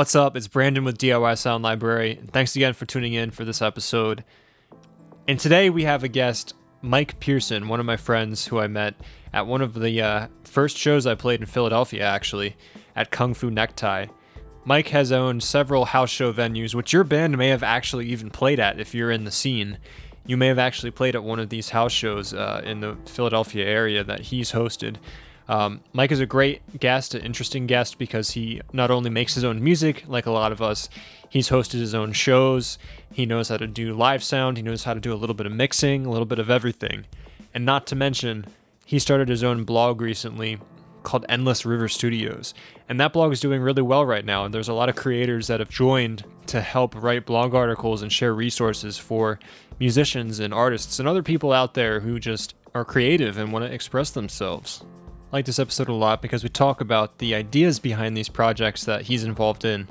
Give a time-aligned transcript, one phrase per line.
[0.00, 0.34] What's up?
[0.34, 2.16] It's Brandon with DIY Sound Library.
[2.16, 4.24] And thanks again for tuning in for this episode.
[5.28, 8.94] And today we have a guest, Mike Pearson, one of my friends who I met
[9.34, 12.56] at one of the uh, first shows I played in Philadelphia, actually,
[12.96, 14.06] at Kung Fu Necktie.
[14.64, 18.58] Mike has owned several house show venues, which your band may have actually even played
[18.58, 19.76] at if you're in the scene.
[20.24, 23.66] You may have actually played at one of these house shows uh, in the Philadelphia
[23.66, 24.96] area that he's hosted.
[25.50, 29.42] Um, Mike is a great guest, an interesting guest, because he not only makes his
[29.42, 30.88] own music, like a lot of us,
[31.28, 32.78] he's hosted his own shows.
[33.12, 35.46] He knows how to do live sound, he knows how to do a little bit
[35.46, 37.04] of mixing, a little bit of everything.
[37.52, 38.46] And not to mention,
[38.86, 40.60] he started his own blog recently
[41.02, 42.54] called Endless River Studios.
[42.88, 44.44] And that blog is doing really well right now.
[44.44, 48.12] And there's a lot of creators that have joined to help write blog articles and
[48.12, 49.40] share resources for
[49.80, 53.74] musicians and artists and other people out there who just are creative and want to
[53.74, 54.84] express themselves.
[55.32, 59.02] Like this episode a lot because we talk about the ideas behind these projects that
[59.02, 59.86] he's involved in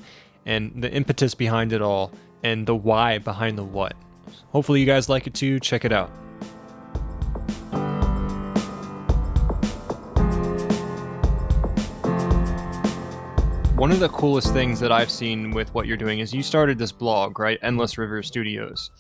[0.46, 2.12] and the impetus behind it all
[2.44, 3.94] and the why behind the what.
[4.52, 5.60] Hopefully, you guys like it too.
[5.60, 6.12] Check it out.
[13.76, 16.78] One of the coolest things that I've seen with what you're doing is you started
[16.78, 17.58] this blog, right?
[17.62, 18.92] Endless River Studios.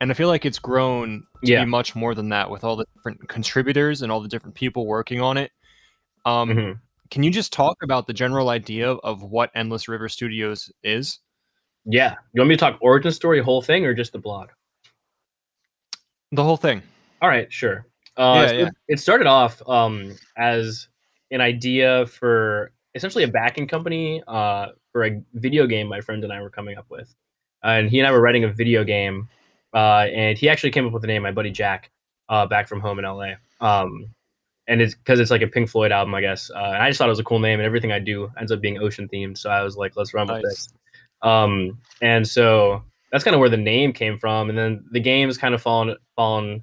[0.00, 1.64] And I feel like it's grown to Yeah.
[1.64, 4.84] be much more than that with all the different contributors and all the different people
[4.84, 5.52] working on it.
[6.26, 6.80] Um, Mhm.
[7.10, 11.20] Can you just talk about the general idea of what Endless River Studios is?
[11.84, 12.16] Yeah.
[12.34, 14.48] You want me to talk origin story, whole thing, or just the blog?
[16.32, 16.82] The whole thing.
[17.22, 17.86] All right, sure.
[18.16, 18.70] Uh, Yeah, so yeah.
[18.88, 20.88] It started off um, as
[21.30, 26.32] an idea for essentially a backing company uh, for a video game my friend and
[26.32, 27.14] I were coming up with.
[27.62, 29.28] and he and I were writing a video game,
[29.74, 31.90] uh, and he actually came up with the name, my buddy Jack,
[32.28, 33.34] uh, back from home in LA.
[33.60, 34.14] Um,
[34.68, 36.50] and it's because it's like a Pink Floyd album, I guess.
[36.50, 38.50] Uh, and I just thought it was a cool name, and everything I do ends
[38.52, 39.38] up being ocean themed.
[39.38, 40.68] So I was like, let's run with this.
[41.22, 44.48] Um, and so that's kind of where the name came from.
[44.48, 46.62] And then the game game's kind of fallen fallen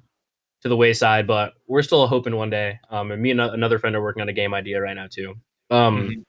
[0.62, 2.78] to the wayside, but we're still hoping one day.
[2.90, 5.34] Um, and me and another friend are working on a game idea right now too.
[5.70, 6.24] Um, Mhm.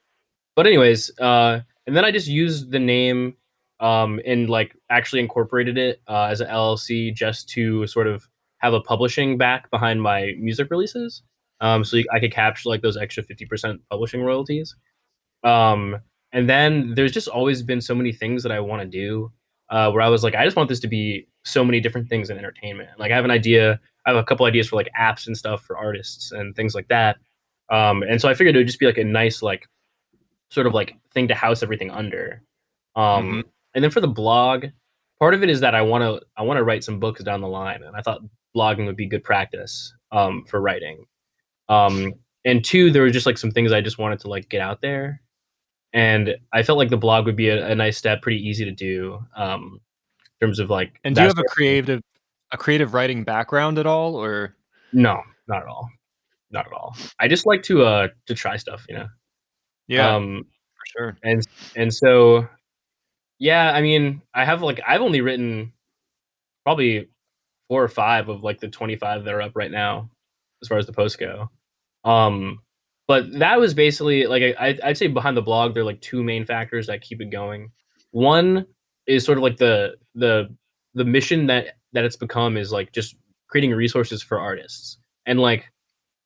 [0.56, 3.38] but anyways, uh, and then I just used the name
[3.80, 8.28] um, and like actually incorporated it uh, as an LLC just to sort of
[8.58, 11.24] have a publishing back behind my music releases.
[11.62, 14.76] Um, so I could capture like those extra 50% publishing royalties.
[15.44, 15.98] Um,
[16.32, 19.32] and then there's just always been so many things that I want to do
[19.70, 22.30] uh, where I was like, I just want this to be so many different things
[22.30, 22.90] in entertainment.
[23.00, 25.64] Like I have an idea, I have a couple ideas for like apps and stuff
[25.64, 27.18] for artists and things like that.
[27.70, 29.68] Um, and so I figured it would just be like a nice, like,
[30.50, 32.42] sort of like thing to house everything under.
[32.96, 34.68] Um, and then for the blog,
[35.20, 37.42] part of it is that I want to I want to write some books down
[37.42, 38.22] the line, and I thought
[38.56, 41.06] blogging would be good practice um, for writing.
[41.70, 44.62] Um, and two, there were just like some things I just wanted to like get
[44.62, 45.22] out there,
[45.94, 48.72] and I felt like the blog would be a, a nice step, pretty easy to
[48.72, 49.80] do um,
[50.42, 51.00] in terms of like.
[51.04, 52.02] And do you have a creative
[52.52, 54.56] a creative writing background at all or
[54.94, 55.90] No, not at all,
[56.52, 56.96] not at all.
[57.20, 59.08] I just like to uh to try stuff, you know.
[59.88, 60.46] yeah, Um,
[60.76, 61.18] for sure.
[61.24, 61.42] and
[61.76, 62.48] and so
[63.38, 65.74] yeah i mean i have like i've only written
[66.64, 67.10] probably
[67.68, 70.10] four or five of like the 25 that are up right now
[70.62, 71.50] as far as the posts go
[72.06, 72.60] um
[73.08, 76.24] but that was basically like I, i'd say behind the blog there are like two
[76.24, 77.72] main factors that keep it going
[78.12, 78.66] one
[79.08, 80.56] is sort of like the the
[80.94, 83.16] the mission that that it's become is like just
[83.48, 85.72] creating resources for artists and like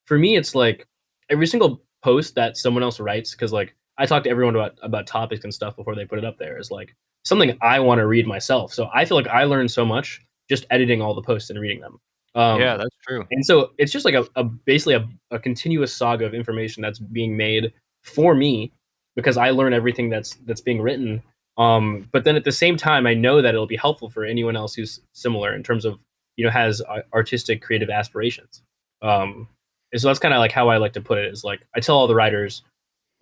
[0.04, 0.86] for me it's like
[1.30, 5.06] every single post that someone else writes because like I talk to everyone about about
[5.06, 8.06] topics and stuff before they put it up there is like something I want to
[8.06, 8.72] read myself.
[8.72, 11.80] So I feel like I learned so much just editing all the posts and reading
[11.80, 12.00] them.
[12.34, 13.26] Um, yeah, that's true.
[13.30, 16.98] and so it's just like a, a basically a, a continuous saga of information that's
[16.98, 17.72] being made
[18.04, 18.72] for me
[19.16, 21.22] because I learn everything that's that's being written.
[21.58, 24.56] Um, but then at the same time, I know that it'll be helpful for anyone
[24.56, 25.98] else who's similar in terms of
[26.36, 26.80] you know has
[27.12, 28.62] artistic creative aspirations.
[29.02, 29.48] Um,
[29.92, 31.80] and so that's kind of like how I like to put it is like I
[31.80, 32.62] tell all the writers,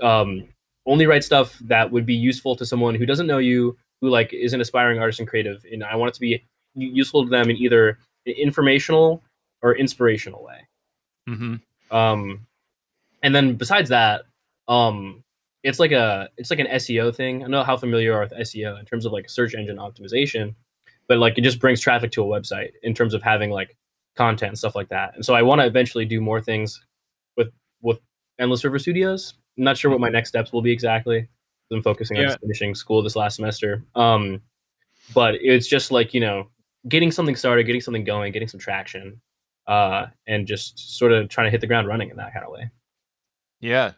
[0.03, 0.49] um,
[0.87, 4.33] only write stuff that would be useful to someone who doesn't know you, who like
[4.33, 6.45] is an aspiring artist and creative, and I want it to be
[6.75, 7.99] useful to them in either
[8.33, 9.23] informational
[9.63, 10.67] or inspirational way.
[11.27, 11.57] hmm
[11.91, 12.47] Um,
[13.23, 14.23] and then besides that,
[14.69, 15.25] um,
[15.65, 17.39] it's like a it's like an SEO thing.
[17.39, 19.77] I don't know how familiar you are with SEO in terms of like search engine
[19.77, 20.55] optimization,
[21.09, 23.77] but like it just brings traffic to a website in terms of having like
[24.17, 25.15] content and stuff like that.
[25.15, 26.81] And so I want to eventually do more things
[27.37, 27.51] with
[27.83, 27.99] with
[28.39, 29.35] Endless River Studios.
[29.57, 31.29] I'm not sure what my next steps will be exactly.
[31.73, 32.29] I'm focusing on Yeah.
[32.29, 33.85] just finishing school this last semester.
[33.95, 34.41] Um,
[35.13, 36.51] but it's just like you know
[36.89, 39.21] getting something started, getting something going, getting some traction,
[39.67, 42.53] uh, and just sort of trying to hit the ground running in that kind of
[42.53, 42.71] way.
[43.61, 43.93] Yeah.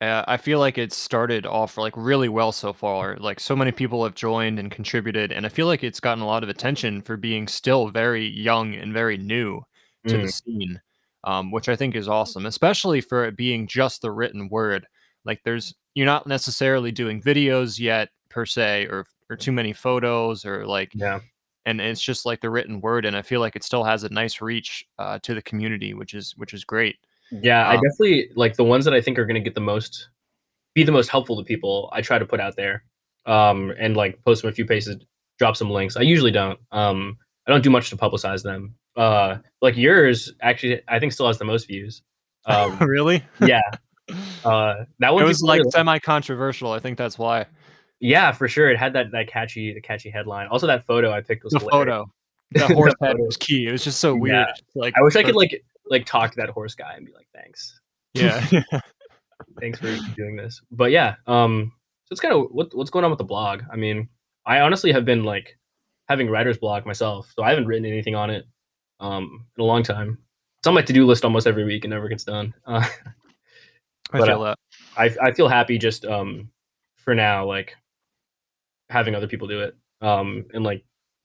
[0.00, 3.16] Uh, I feel like it started off like really well so far.
[3.18, 6.26] Like so many people have joined and contributed, and I feel like it's gotten a
[6.26, 9.62] lot of attention for being still very young and very new
[10.08, 10.80] to the Mm, scene,
[11.24, 14.86] um, which I think is awesome, especially for it being just the written word.
[15.24, 20.44] Like there's you're not necessarily doing videos yet per se, or or too many photos,
[20.44, 21.20] or like, yeah.
[21.66, 24.08] And it's just like the written word, and I feel like it still has a
[24.08, 26.96] nice reach uh, to the community, which is which is great.
[27.30, 29.60] Yeah, I Um, definitely like the ones that I think are going to get the
[29.60, 30.08] most,
[30.74, 31.88] be the most helpful to people.
[31.92, 32.84] I try to put out there,
[33.26, 34.96] um, and like post them a few pages,
[35.38, 35.96] drop some links.
[35.96, 36.58] I usually don't.
[36.72, 37.16] Um,
[37.46, 38.74] I don't do much to publicize them.
[38.96, 42.02] Uh, like yours, actually, I think still has the most views.
[42.44, 43.22] Um, really?
[43.46, 43.60] yeah,
[44.44, 46.72] uh, that one It was like really- semi-controversial.
[46.72, 47.46] I think that's why
[48.02, 48.68] yeah, for sure.
[48.68, 50.48] It had that that catchy, the catchy headline.
[50.48, 51.78] Also, that photo I picked was the hilarious.
[51.78, 52.12] photo,
[52.68, 53.68] the horse head was key.
[53.68, 54.34] It was just so weird.
[54.34, 54.52] Yeah.
[54.74, 57.28] Like I wish I could like like talk to that horse guy and be like,
[57.32, 57.80] thanks.
[58.14, 58.44] yeah.
[59.60, 60.60] thanks for doing this.
[60.72, 61.72] But yeah, um,
[62.04, 63.62] so it's kind of what, what's going on with the blog.
[63.70, 64.08] I mean,
[64.44, 65.56] I honestly have been like
[66.08, 68.46] having writer's block myself, so I haven't written anything on it
[68.98, 70.18] um in a long time.
[70.58, 72.52] It's on my to do list almost every week and never gets done.
[72.66, 72.84] Uh,
[74.12, 74.58] I feel that.
[74.96, 76.50] I I feel happy just um
[76.96, 77.76] for now, like
[78.90, 80.84] having other people do it um and like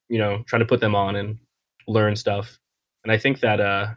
[0.09, 1.38] you know trying to put them on and
[1.88, 2.59] learn stuff.
[3.04, 3.88] And I think that uh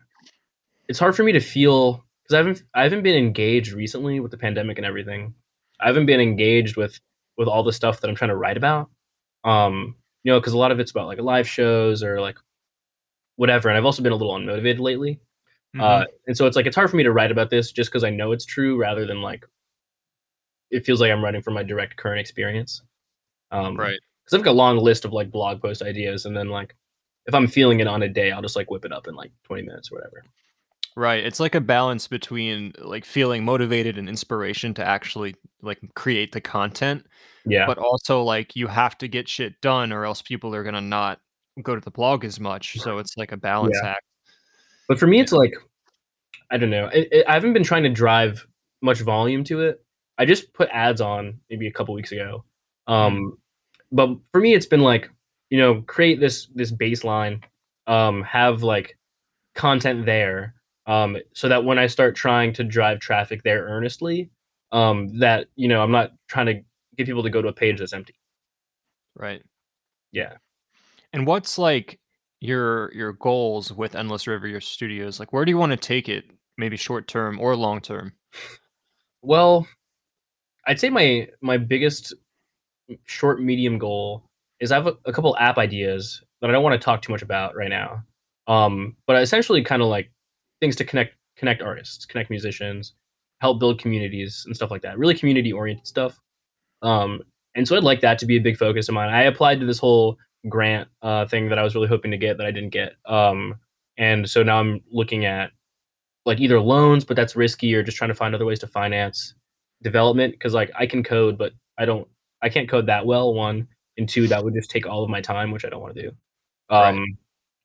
[0.89, 4.31] it's hard for me to feel because I haven't I haven't been engaged recently with
[4.31, 5.35] the pandemic and everything.
[5.81, 6.99] I haven't been engaged with
[7.37, 8.91] with all the stuff that I'm trying to write about.
[9.45, 12.37] Um, you know, because a lot of it's about like live shows or like
[13.37, 13.69] whatever.
[13.69, 15.21] And I've also been a little unmotivated lately.
[15.75, 15.81] Mhm.
[15.81, 18.05] Uh, and so it's like it's hard for me to write about this just because
[18.05, 19.47] I know it's true, rather than like
[20.71, 22.83] it feels like I'm writing from my direct current experience.
[23.51, 23.99] Um, right.
[24.25, 26.77] Because I've got a long list of like blog post ideas, and then like
[27.27, 29.31] if I'm feeling it on a day, I'll just like whip it up in like
[29.45, 30.23] 20 minutes or whatever.
[30.97, 31.25] Right.
[31.25, 36.41] It's like a balance between like feeling motivated and inspiration to actually like create the
[36.41, 37.07] content,
[37.47, 37.67] Yeah.
[37.67, 41.21] but also like you have to get shit done or else people are gonna not
[41.63, 42.79] go to the blog as much.
[42.81, 43.91] So it's like a balance Yeah.
[43.91, 44.05] act.
[44.89, 45.55] But for me, it's like
[46.51, 46.87] I don't know.
[46.87, 48.45] It, it, I haven't been trying to drive
[48.83, 49.85] much volume to it.
[50.19, 52.45] I just put ads on maybe a couple weeks ago.
[52.91, 53.39] Um,
[53.93, 55.11] but for me, it's been like
[55.49, 57.43] you know create this this baseline,
[57.87, 58.99] um, have like
[59.55, 60.55] content there,
[60.87, 64.31] um, so that when I start trying to drive traffic there earnestly,
[64.73, 66.55] um, that you know I'm not trying to
[66.97, 68.15] get people to go to a page that's empty.
[69.15, 69.43] Right.
[70.13, 70.35] Yeah.
[71.13, 72.01] And what's like
[72.41, 75.21] your your goals with Endless River, your studios?
[75.21, 76.25] Like where do you want to take it?
[76.59, 78.13] Maybe short term or long term?
[79.23, 79.67] Well,
[80.67, 82.15] I'd say my my biggest
[83.05, 84.25] short medium goal
[84.61, 87.13] is I have a, a couple app ideas that I don't want to talk too
[87.13, 88.05] much about right now.
[88.47, 90.11] Um, but essentially kind of like
[90.61, 92.95] things to connect connect artists, connect musicians,
[93.41, 94.99] help build communities and stuff like that.
[94.99, 96.19] Really community oriented stuff.
[96.83, 97.23] Um,
[97.55, 99.09] and so I'd like that to be a big focus of mine.
[99.09, 102.37] I applied to this whole grant uh, thing that I was really hoping to get
[102.39, 102.95] that I didn't get.
[103.07, 103.57] Um,
[103.99, 105.51] and so now I'm looking at
[106.27, 109.35] like either loans, but that's risky, or just trying to find other ways to finance
[109.83, 112.07] development because like I can code, but I don't
[112.43, 113.35] I can't code that well.
[113.35, 115.95] One and two, that would just take all of my time, which I don't want
[115.95, 116.09] to do.
[116.71, 117.09] Um, Right.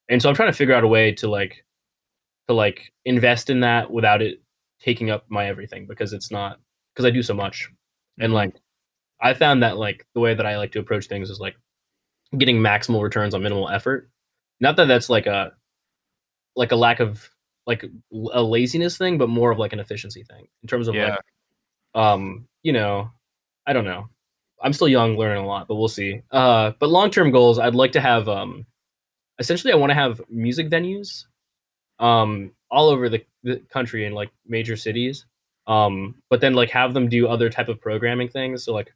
[0.10, 1.66] and so I'm trying to figure out a way to like
[2.48, 4.42] to like invest in that without it
[4.80, 6.60] taking up my everything because it's not
[6.94, 7.69] because I do so much.
[8.19, 8.36] And Mhm.
[8.36, 8.56] like
[9.22, 11.56] I found that like the way that I like to approach things is like
[12.38, 14.10] getting maximal returns on minimal effort.
[14.60, 15.53] Not that that's like a
[16.55, 17.29] like a lack of
[17.67, 17.84] like
[18.34, 21.12] a laziness thing, but more of like an efficiency thing in terms of Yeah.
[21.12, 21.20] like
[21.96, 23.12] um you know
[23.65, 24.10] I don't know.
[24.65, 26.22] I'm still young, learning a lot, but we'll see.
[26.31, 28.65] Uh, but long term goals, I'd like to have um
[29.39, 31.25] essentially I want to have music venues
[32.00, 35.25] um all over the, the country in like major cities
[35.67, 38.93] um but then like have them do other type of programming things so like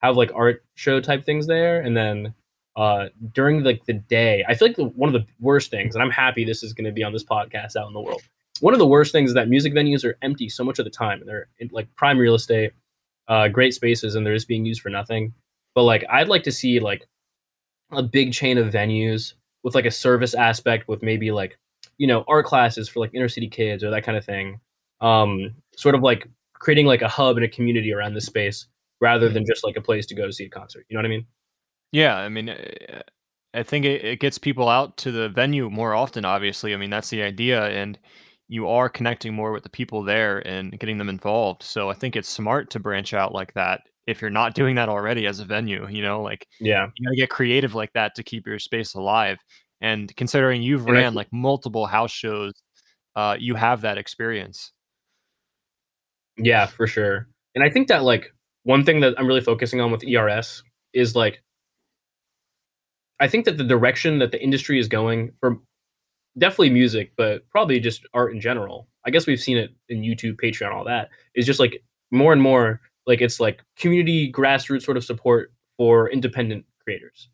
[0.00, 2.34] have like art show type things there and then
[2.76, 6.02] uh during like the day i feel like the, one of the worst things and
[6.02, 8.22] i'm happy this is going to be on this podcast out in the world
[8.60, 10.90] one of the worst things is that music venues are empty so much of the
[10.90, 12.72] time and they're in, like prime real estate
[13.30, 15.32] uh great spaces and they're just being used for nothing.
[15.74, 17.06] But like i'd like to see like
[17.92, 21.58] a big chain of venues with like a service aspect with maybe like
[21.96, 24.60] you know art classes for like inner city kids or that kind of thing.
[25.00, 28.66] Um sort of like creating like a hub and a community around this space
[29.00, 31.06] rather than just like a place to go to see a concert you know what
[31.06, 31.26] i mean?
[31.92, 32.54] Yeah, I mean,
[33.52, 36.24] I think it, it gets people out to the venue more often.
[36.24, 37.98] Obviously, I mean that's the idea, and
[38.50, 41.62] you are connecting more with the people there and getting them involved.
[41.62, 44.88] So I think it's smart to branch out like that if you're not doing that
[44.88, 45.86] already as a venue.
[45.88, 49.38] You know, like yeah you gotta get creative like that to keep your space alive.
[49.80, 52.52] And considering you've And I ran like multiple house shows,
[53.14, 54.72] uh, you have that experience.
[56.36, 59.92] yeah for sure and I think that like one thing that I'm really focusing on
[59.92, 61.42] with ERS is like
[63.20, 65.58] I think that the direction that the industry is going for
[66.38, 68.88] definitely music, but probably just art in general.
[69.04, 72.42] I guess we've seen it in YouTube, Patreon, all that is just like more and
[72.42, 77.28] more like it's like community grassroots sort of support for independent creators,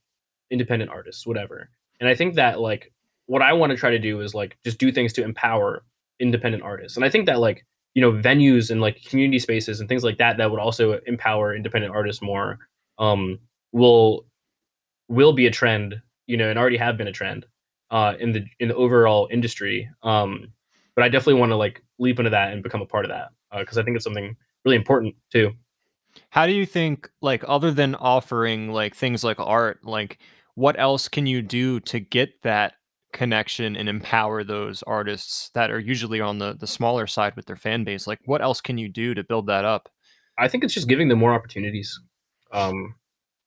[0.50, 1.68] independent artists, whatever.
[2.00, 2.92] And I think that like
[3.26, 5.84] what I want to try to do is like just do things to empower
[6.20, 6.96] independent artists.
[6.96, 7.64] And I think that like
[7.96, 11.56] you know venues and like community spaces and things like that that would also empower
[11.56, 12.58] independent artists more
[12.98, 13.38] um
[13.72, 14.26] will
[15.08, 17.46] will be a trend you know and already have been a trend
[17.90, 20.48] uh in the in the overall industry um
[20.94, 23.28] but i definitely want to like leap into that and become a part of that
[23.58, 25.52] because uh, i think it's something really important too.
[26.30, 30.18] How do you think like other than offering like things like art like
[30.54, 32.74] what else can you do to get that
[33.12, 37.56] connection and empower those artists that are usually on the the smaller side with their
[37.56, 38.06] fan base?
[38.06, 39.88] Like what else can you do to build that up?
[40.38, 41.98] I think it's just giving them more opportunities.
[42.52, 42.94] Um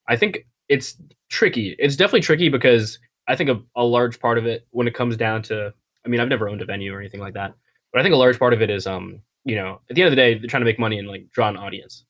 [0.07, 0.95] i think it's
[1.29, 1.75] tricky.
[1.79, 2.99] It's definitely tricky because
[3.29, 5.73] i think a, a large part of it when it comes down to
[6.05, 7.53] i mean i've never owned a venue or anything like that
[7.93, 10.07] but i think a large part of it is um you know at the end
[10.07, 12.03] of the day they're trying to make money and like draw an audience.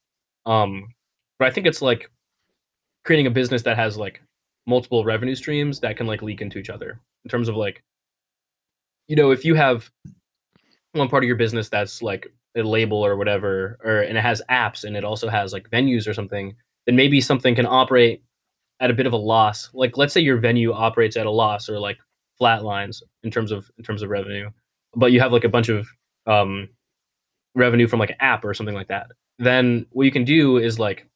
[0.46, 0.94] Um
[1.38, 2.10] but i think it's like
[3.06, 4.22] creating a business that has like
[4.66, 7.84] multiple revenue streams that can like leak into each other in terms of like
[9.08, 9.90] you know if you have
[10.94, 14.42] one part of your business that's like a label or whatever or and it has
[14.50, 18.24] apps and it also has like venues or something then maybe something can operate
[18.80, 21.70] at a bit of a loss like let's say your venue operates at a loss
[21.70, 21.98] or like
[22.38, 24.50] flat lines in terms of in terms of revenue
[24.96, 25.88] but you have like a bunch of
[26.28, 26.68] um
[27.56, 29.08] revenue from like an app or something like that
[29.40, 31.08] then what you can do is like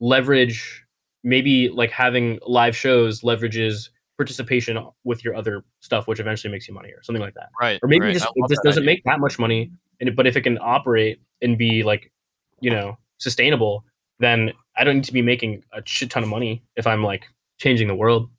[0.00, 0.84] leverage
[1.22, 6.74] maybe like having live shows leverages participation with your other stuff, which eventually makes you
[6.74, 7.48] money or something like that.
[7.60, 7.80] Right.
[7.82, 8.14] Or maybe right.
[8.14, 8.92] just it just doesn't idea.
[8.92, 12.12] make that much money, and but if it can operate and be like,
[12.60, 13.84] you know, sustainable,
[14.20, 17.26] then I don't need to be making a shit ton of money if I'm like
[17.58, 18.30] changing the world.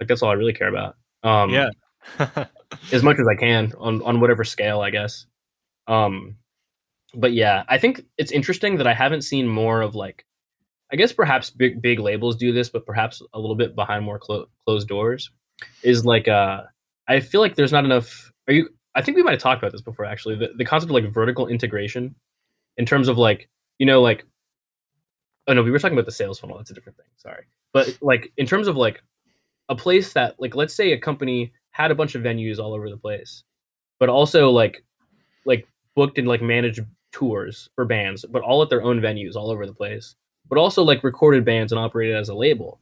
[0.00, 0.96] Like that's all I really care about.
[1.22, 1.70] Um, yeah.
[2.92, 5.26] as much as I can on on whatever scale, I guess.
[5.86, 6.36] Um,
[7.14, 10.24] but yeah, I think it's interesting that I haven't seen more of like
[10.92, 14.18] I guess perhaps big big labels do this, but perhaps a little bit behind more
[14.18, 15.30] clo- closed doors.
[15.82, 16.62] Is like uh,
[17.08, 18.32] I feel like there's not enough.
[18.46, 18.68] Are you?
[18.94, 20.04] I think we might have talked about this before.
[20.04, 22.14] Actually, the the concept of like vertical integration,
[22.76, 23.48] in terms of like
[23.78, 24.24] you know like,
[25.48, 26.56] oh no, we were talking about the sales funnel.
[26.56, 27.06] That's a different thing.
[27.16, 29.02] Sorry, but like in terms of like
[29.68, 32.88] a place that like let's say a company had a bunch of venues all over
[32.88, 33.42] the place,
[33.98, 34.84] but also like
[35.44, 39.50] like booked and like managed tours for bands, but all at their own venues all
[39.50, 40.14] over the place
[40.48, 42.80] but also like recorded bands and operated as a label.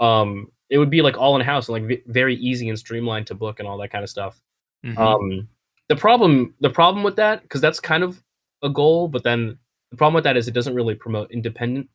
[0.00, 3.26] Um, it would be like all in house and like v- very easy and streamlined
[3.28, 4.40] to book and all that kind of stuff.
[4.84, 4.98] Mm-hmm.
[4.98, 5.48] Um,
[5.88, 8.22] the problem, the problem with that, because that's kind of
[8.62, 9.58] a goal, but then
[9.90, 11.88] the problem with that is it doesn't really promote independent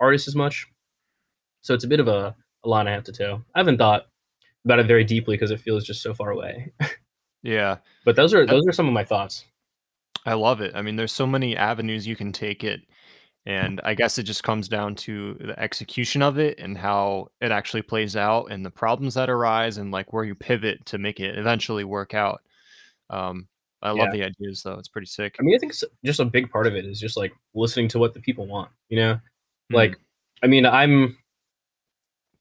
[0.00, 0.66] artists as much.
[1.62, 2.34] So it's a bit of a,
[2.64, 3.42] a line I have to toe.
[3.54, 4.06] I haven't thought
[4.64, 6.72] about it very deeply because it feels just so far away.
[7.42, 9.44] yeah, but those are those are some of my thoughts.
[10.26, 10.72] I love it.
[10.74, 12.82] I mean, there's so many avenues you can take it
[13.46, 17.50] and I guess it just comes down to the execution of it and how it
[17.50, 21.20] actually plays out and the problems that arise and like where you pivot to make
[21.20, 22.42] it eventually work out.
[23.08, 23.48] Um,
[23.82, 24.74] I love the ideas though.
[24.74, 25.36] It's pretty sick.
[25.38, 25.72] I mean, I think
[26.04, 28.70] just a big part of it is just like listening to what the people want,
[28.88, 29.14] you know?
[29.14, 29.74] Mm-hmm.
[29.74, 30.00] Like,
[30.42, 31.16] I mean, I'm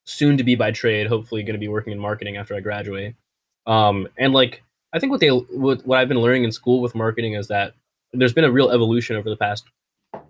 [0.05, 3.15] soon to be by trade, hopefully going to be working in marketing after I graduate.
[3.67, 6.95] Um, and like, I think what they, what, what I've been learning in school with
[6.95, 7.73] marketing is that
[8.11, 9.65] there's been a real evolution over the past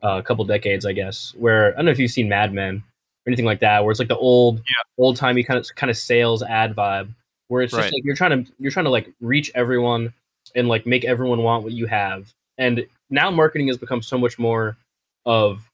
[0.03, 1.33] uh, couple decades, I guess.
[1.37, 3.99] Where I don't know if you've seen Mad Men or anything like that, where it's
[3.99, 5.03] like the old, yeah.
[5.03, 7.13] old timey kind of kind of sales ad vibe,
[7.47, 7.93] where it's just right.
[7.93, 10.13] like you're trying to you're trying to like reach everyone
[10.55, 12.33] and like make everyone want what you have.
[12.57, 14.77] And now marketing has become so much more
[15.25, 15.69] of,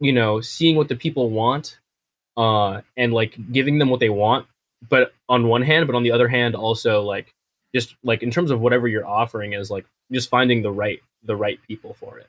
[0.00, 1.78] you know, seeing what the people want,
[2.36, 4.46] uh, and like giving them what they want.
[4.88, 7.32] But on one hand, but on the other hand, also like
[7.74, 11.36] just like in terms of whatever you're offering is like just finding the right the
[11.36, 12.28] right people for it.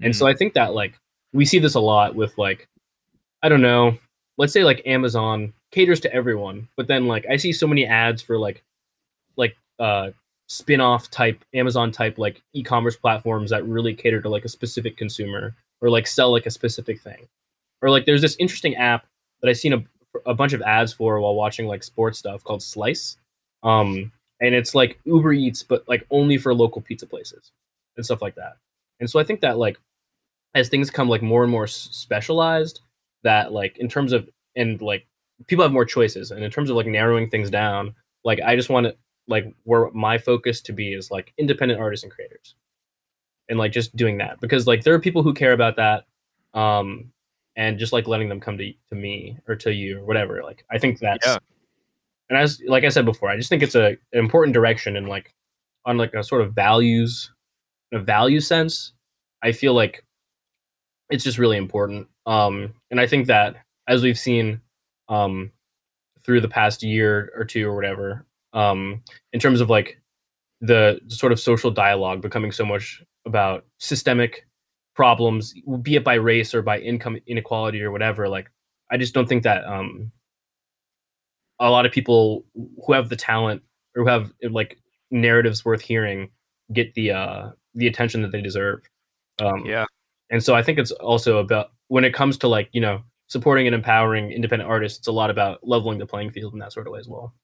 [0.00, 0.18] And mm-hmm.
[0.18, 0.98] so I think that like
[1.32, 2.68] we see this a lot with like
[3.42, 3.98] I don't know,
[4.36, 8.22] let's say like Amazon caters to everyone, but then like I see so many ads
[8.22, 8.62] for like
[9.36, 10.10] like uh
[10.48, 15.54] spin-off type Amazon type like e-commerce platforms that really cater to like a specific consumer
[15.80, 17.28] or like sell like a specific thing.
[17.82, 19.06] Or like there's this interesting app
[19.40, 19.84] that I seen a,
[20.26, 23.16] a bunch of ads for while watching like sports stuff called Slice.
[23.62, 27.52] Um and it's like Uber Eats but like only for local pizza places
[27.96, 28.56] and stuff like that.
[29.00, 29.78] And so I think that like
[30.54, 32.80] as things come like more and more specialized
[33.22, 35.06] that like in terms of and like
[35.46, 38.68] people have more choices and in terms of like narrowing things down like i just
[38.70, 38.94] want to
[39.28, 42.54] like where my focus to be is like independent artists and creators
[43.48, 46.04] and like just doing that because like there are people who care about that
[46.58, 47.10] um
[47.56, 50.64] and just like letting them come to to me or to you or whatever like
[50.70, 51.38] i think that's Yeah.
[52.30, 55.08] and as like i said before i just think it's a an important direction and
[55.08, 55.34] like
[55.84, 57.30] on like a sort of values
[57.92, 58.92] a value sense
[59.42, 60.04] i feel like
[61.10, 63.56] it's just really important um and i think that
[63.88, 64.60] as we've seen
[65.08, 65.50] um
[66.22, 69.02] through the past year or two or whatever um
[69.32, 70.00] in terms of like
[70.60, 74.46] the sort of social dialogue becoming so much about systemic
[74.94, 78.50] problems be it by race or by income inequality or whatever like
[78.90, 80.10] i just don't think that um
[81.60, 82.44] a lot of people
[82.86, 83.62] who have the talent
[83.96, 84.78] or who have like
[85.10, 86.30] narratives worth hearing
[86.72, 88.80] get the uh the attention that they deserve
[89.40, 89.84] um Yeah.
[90.30, 93.66] and so i think it's also about when it comes to like you know supporting
[93.66, 96.86] and empowering independent artists it's a lot about leveling the playing field in that sort
[96.86, 97.34] of way as well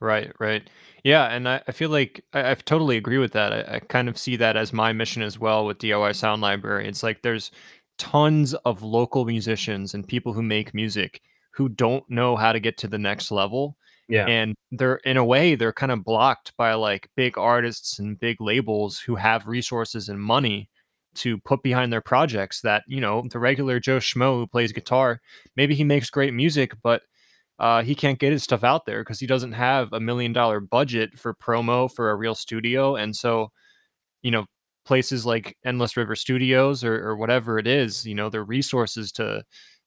[0.00, 0.68] Right, right.
[1.02, 3.52] Yeah, and I, I feel like I, I totally agree with that.
[3.52, 6.86] I, I kind of see that as my mission as well with DIY Sound Library.
[6.88, 7.50] It's like there's
[7.98, 11.20] tons of local musicians and people who make music
[11.52, 13.76] who don't know how to get to the next level.
[14.08, 18.18] yeah And they're, in a way, they're kind of blocked by like big artists and
[18.20, 20.70] big labels who have resources and money
[21.16, 25.20] to put behind their projects that, you know, the regular Joe Schmo who plays guitar,
[25.56, 27.02] maybe he makes great music, but
[27.58, 30.60] uh, he can't get his stuff out there because he doesn't have a million dollar
[30.60, 32.94] budget for promo for a real studio.
[32.94, 33.50] And so,
[34.22, 34.46] you know,
[34.84, 39.42] places like Endless River Studios or, or whatever it is, you know, their resources to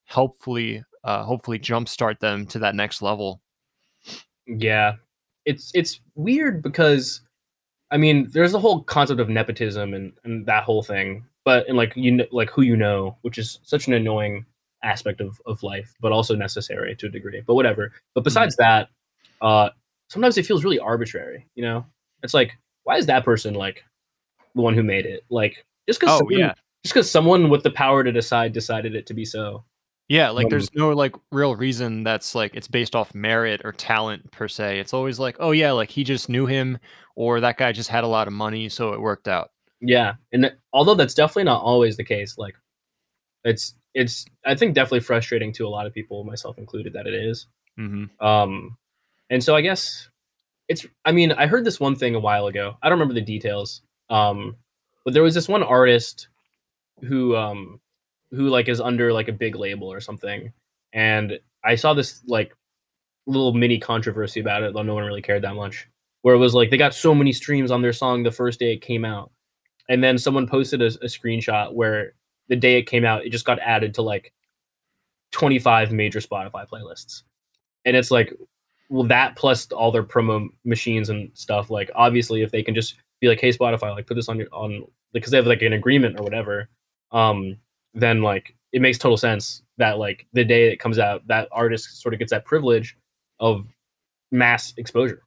[0.09, 3.41] hopefully, uh, hopefully jumpstart them to that next level.
[4.45, 4.95] Yeah,
[5.45, 7.21] it's it's weird because,
[7.89, 11.77] I mean, there's the whole concept of nepotism and and that whole thing, but and
[11.77, 14.45] like you know, like who you know, which is such an annoying
[14.83, 17.41] aspect of of life, but also necessary to a degree.
[17.45, 17.91] But whatever.
[18.15, 18.89] But besides that,
[19.41, 19.69] uh,
[20.09, 21.47] sometimes it feels really arbitrary.
[21.55, 21.85] You know,
[22.23, 23.83] it's like why is that person like
[24.55, 25.23] the one who made it?
[25.29, 26.53] Like just because Oh, yeah.
[26.83, 29.63] just because someone with the power to decide decided it to be so.
[30.09, 33.71] Yeah, like Um, there's no like real reason that's like it's based off merit or
[33.71, 34.79] talent per se.
[34.79, 36.79] It's always like, oh yeah, like he just knew him
[37.15, 39.51] or that guy just had a lot of money, so it worked out.
[39.79, 42.55] Yeah, and th- although that's definitely not always the case, like
[43.45, 47.13] it's it's I think definitely frustrating to a lot of people, myself included, that it
[47.13, 47.47] is.
[47.77, 48.77] hmm Um,
[49.29, 50.09] and so I guess
[50.67, 50.85] it's.
[51.05, 52.77] I mean, I heard this one thing a while ago.
[52.81, 53.81] I don't remember the details.
[54.09, 54.57] Um,
[55.03, 56.27] but there was this one artist
[57.03, 57.79] who um
[58.31, 60.53] who like is under like a big label or something,
[60.93, 62.55] and I saw this like
[63.27, 65.87] little mini controversy about it, though no one really cared that much.
[66.21, 68.73] Where it was like they got so many streams on their song the first day
[68.73, 69.31] it came out,
[69.89, 72.13] and then someone posted a, a screenshot where
[72.51, 74.33] the day it came out, it just got added to like
[75.31, 77.23] 25 major Spotify playlists.
[77.85, 78.33] And it's like,
[78.89, 82.95] well, that plus all their promo machines and stuff, like obviously if they can just
[83.21, 85.71] be like, hey Spotify, like put this on your on because they have like an
[85.71, 86.67] agreement or whatever,
[87.13, 87.55] um,
[87.93, 92.01] then like it makes total sense that like the day it comes out, that artist
[92.01, 92.97] sort of gets that privilege
[93.39, 93.65] of
[94.29, 95.23] mass exposure.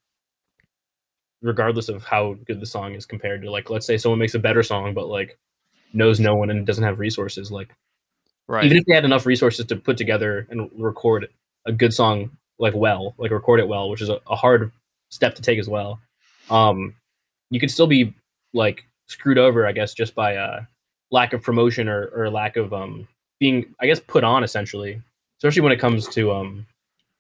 [1.41, 4.39] Regardless of how good the song is compared to like let's say someone makes a
[4.39, 5.39] better song but like
[5.95, 7.69] knows no one and doesn't have resources like
[8.47, 8.65] Right.
[8.65, 11.29] even if they had enough resources to put together and record
[11.65, 14.71] a good song like well like record it well which is a, a hard
[15.11, 15.99] step to take as well
[16.51, 16.95] um
[17.51, 18.13] you could still be
[18.53, 20.61] like screwed over i guess just by uh
[21.11, 23.09] lack of promotion or, or lack of um
[23.41, 25.01] being i guess put on essentially
[25.39, 26.67] especially when it comes to um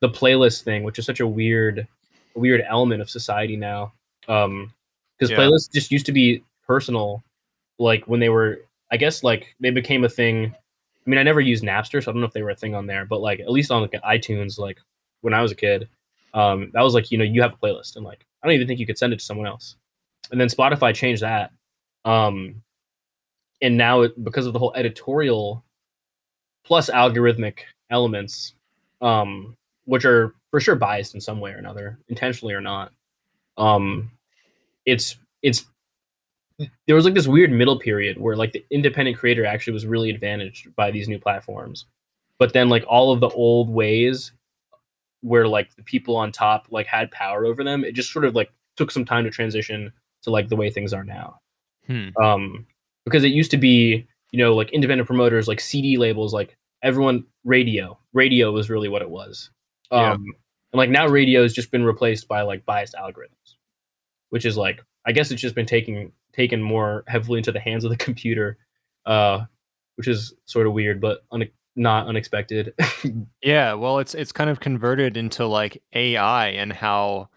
[0.02, 1.86] the playlist thing which is such a weird
[2.34, 3.92] weird element of society now
[4.28, 4.70] um
[5.18, 5.38] because Yeah.
[5.38, 7.22] playlists just used to be personal
[7.78, 8.60] like when they were
[8.90, 12.12] i guess like they became a thing i mean i never used napster so i
[12.12, 13.92] don't know if they were a thing on there but like at least on like
[13.92, 14.78] itunes like
[15.22, 15.88] when i was a kid
[16.34, 18.66] um that was like you know you have a playlist and like i don't even
[18.66, 19.76] think you could send it to someone else.
[20.30, 21.50] And then spotify changed that
[22.04, 22.62] um
[23.62, 25.64] and now it, because of the whole editorial
[26.64, 27.60] plus algorithmic
[27.90, 28.54] elements
[29.00, 32.92] um which are for sure biased in some way or another intentionally or not
[33.58, 34.10] um
[34.86, 35.66] it's it's
[36.86, 40.10] there was like this weird middle period where like the independent creator actually was really
[40.10, 41.86] advantaged by these new platforms
[42.38, 44.32] but then like all of the old ways
[45.22, 48.34] where like the people on top like had power over them it just sort of
[48.34, 51.38] like took some time to transition to like the way things are now
[51.86, 52.08] Hmm.
[52.22, 52.66] um
[53.04, 57.24] because it used to be you know like independent promoters like cd labels like everyone
[57.44, 59.50] radio radio was really what it was
[59.90, 60.12] um Yeah.
[60.14, 63.56] and like now radio has just been replaced by like biased algorithms
[64.30, 67.84] which is like i guess it's just been taking taken more heavily into the hands
[67.84, 68.58] of the computer
[69.06, 69.40] uh
[69.96, 72.74] which is sort of weird but un- not unexpected
[73.42, 77.28] Yeah, well, it's it's kind of converted into like AI and how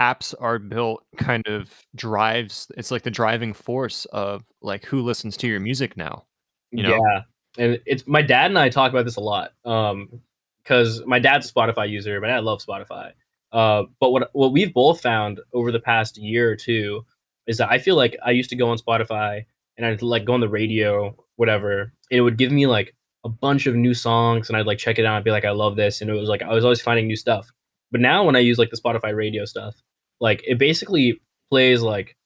[0.00, 5.36] apps are built kind of drives it's like the driving force of like who listens
[5.38, 6.24] to your music now.
[6.70, 6.96] You know?
[6.96, 7.22] Yeah,
[7.56, 9.52] and it's my dad and I talk about this a lot.
[9.64, 10.20] Um,
[10.62, 13.12] because my dad's a Spotify user, my dad loves Spotify.
[13.52, 17.06] Uh, but what what we've both found over the past year or two
[17.46, 19.44] is that I feel like I used to go on Spotify
[19.76, 21.92] and I'd like go on the radio, whatever.
[22.10, 25.04] it would give me like a bunch of new songs, and I'd like check it
[25.04, 27.06] out and be like, I love this, and it was like I was always finding
[27.06, 27.50] new stuff.
[27.90, 29.74] But now when I use like the Spotify radio stuff,
[30.20, 32.16] like it basically plays like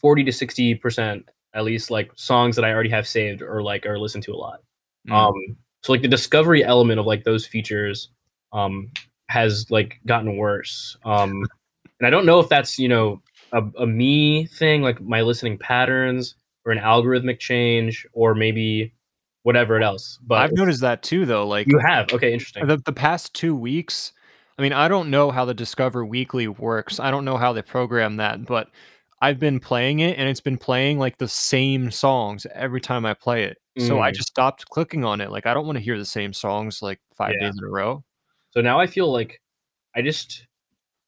[0.00, 3.86] forty to sixty percent at least like songs that I already have saved or like
[3.86, 4.60] or listened to a lot.
[5.08, 5.12] Mm.
[5.12, 8.08] Um, so like the discovery element of like those features
[8.52, 8.90] um,
[9.28, 10.96] has like gotten worse.
[11.04, 11.44] Um,
[12.00, 13.22] and I don't know if that's you know
[13.54, 16.34] a, a me thing, like my listening patterns,
[16.66, 18.92] or an algorithmic change, or maybe
[19.42, 20.18] whatever else.
[20.26, 21.46] But I've noticed that too, though.
[21.46, 22.66] Like you have, okay, interesting.
[22.66, 24.12] The, the past two weeks,
[24.58, 26.98] I mean, I don't know how the Discover Weekly works.
[26.98, 28.68] I don't know how they program that, but
[29.20, 33.14] I've been playing it and it's been playing like the same songs every time I
[33.14, 33.58] play it.
[33.78, 33.86] Mm.
[33.86, 34.14] So I mm.
[34.14, 35.30] just stopped clicking on it.
[35.30, 37.46] Like I don't want to hear the same songs like five yeah.
[37.46, 38.04] days in a row.
[38.50, 39.40] So now I feel like
[39.96, 40.46] I just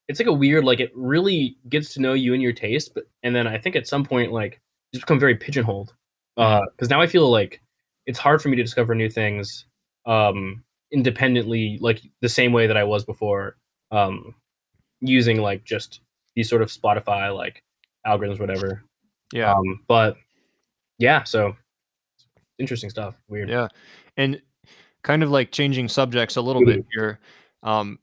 [0.07, 3.05] it's like a weird like it really gets to know you and your taste, but
[3.23, 4.59] and then I think at some point like
[4.93, 5.93] just become very pigeonholed.
[6.37, 7.61] Uh because now I feel like
[8.05, 9.65] it's hard for me to discover new things
[10.05, 13.57] um independently like the same way that I was before
[13.91, 14.33] um
[15.01, 16.01] using like just
[16.35, 17.63] these sort of Spotify like
[18.05, 18.83] algorithms, whatever.
[19.33, 19.53] Yeah.
[19.53, 20.17] Um, but
[20.99, 21.55] yeah, so
[22.59, 23.15] interesting stuff.
[23.27, 23.49] Weird.
[23.49, 23.67] Yeah.
[24.15, 24.41] And
[25.03, 27.19] kind of like changing subjects a little bit here.
[27.63, 27.99] Um,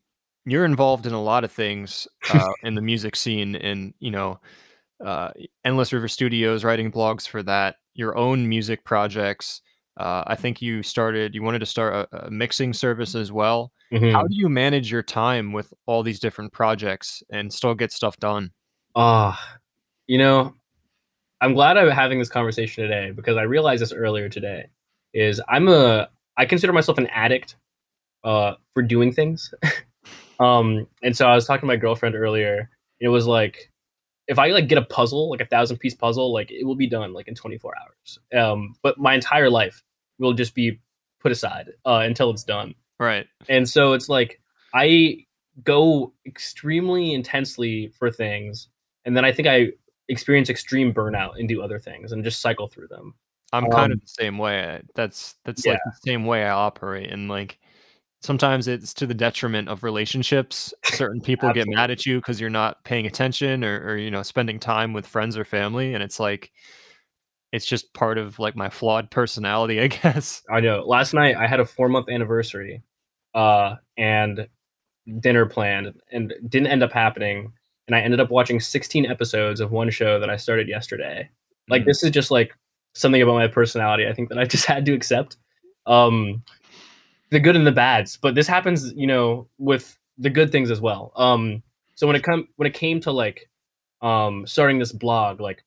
[0.46, 4.40] you're involved in a lot of things uh, in the music scene and, you know,
[5.04, 5.30] uh,
[5.64, 9.61] Endless River Studios, writing blogs for that, your own music projects.
[9.96, 13.72] Uh, I think you started, you wanted to start a, a mixing service as well.
[13.92, 14.12] Mm-hmm.
[14.12, 18.16] How do you manage your time with all these different projects and still get stuff
[18.18, 18.50] done?
[18.96, 19.59] Ah, uh,
[20.07, 20.54] you know,
[21.40, 24.66] I'm glad I'm having this conversation today because I realized this earlier today.
[25.12, 27.57] Is I'm a I consider myself an addict
[28.24, 29.52] uh, for doing things.
[30.40, 32.70] um, and so I was talking to my girlfriend earlier.
[33.00, 33.70] It was like
[34.26, 36.86] if I like get a puzzle, like a thousand piece puzzle, like it will be
[36.86, 38.18] done like in 24 hours.
[38.40, 39.82] Um, but my entire life
[40.18, 40.80] will just be
[41.20, 42.74] put aside uh, until it's done.
[42.98, 43.26] Right.
[43.48, 44.40] And so it's like
[44.72, 45.24] I
[45.62, 48.68] go extremely intensely for things,
[49.04, 49.68] and then I think I
[50.08, 53.14] experience extreme burnout and do other things and just cycle through them.
[53.52, 54.82] I'm kind of um, the same way.
[54.94, 55.72] That's that's yeah.
[55.72, 57.58] like the same way I operate, and like
[58.24, 60.72] sometimes it's to the detriment of relationships.
[60.84, 64.22] Certain people get mad at you because you're not paying attention or, or you know
[64.22, 66.50] spending time with friends or family, and it's like
[67.52, 70.42] it's just part of like my flawed personality, I guess.
[70.50, 70.82] I know.
[70.84, 72.82] Last night I had a four month anniversary,
[73.34, 74.48] uh, and
[75.20, 77.52] dinner planned, and didn't end up happening
[77.87, 81.28] and I ended up watching 16 episodes of one show that I started yesterday.
[81.68, 81.88] Like mm-hmm.
[81.90, 82.56] this is just like
[82.94, 85.37] something about my personality I think that I've just had to accept.
[85.87, 86.42] Um
[87.30, 90.80] the good and the bads, but this happens, you know, with the good things as
[90.80, 91.12] well.
[91.16, 91.62] Um
[91.94, 93.48] so when it come when it came to like
[94.02, 95.64] um starting this blog, like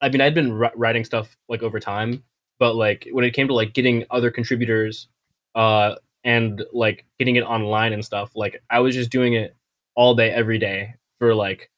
[0.00, 2.24] I mean I'd been writing stuff like over time,
[2.58, 5.08] but like when it came to like getting other contributors
[5.54, 9.56] uh and like getting it online and stuff, like I was just doing it
[9.94, 11.70] all day every day for like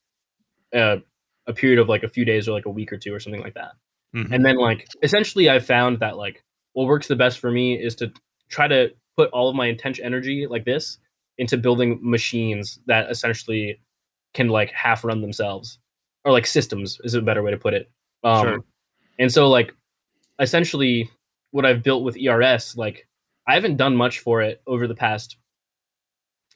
[0.75, 0.99] a,
[1.47, 3.41] a period of like a few days or like a week or two or something
[3.41, 3.73] like that.
[4.15, 4.33] Mm-hmm.
[4.33, 7.95] And then like essentially I found that like what works the best for me is
[7.97, 8.13] to
[8.51, 10.99] try to put all of my intense energy like this
[11.39, 13.81] into building machines that essentially
[14.35, 15.79] can like half run themselves
[16.25, 17.91] or like systems is a better way to put it.
[18.23, 18.65] Um, sure.
[19.19, 19.75] And so like
[20.39, 21.11] essentially
[21.51, 23.07] what I've built with ERS, like
[23.47, 25.37] I haven't done much for it over the past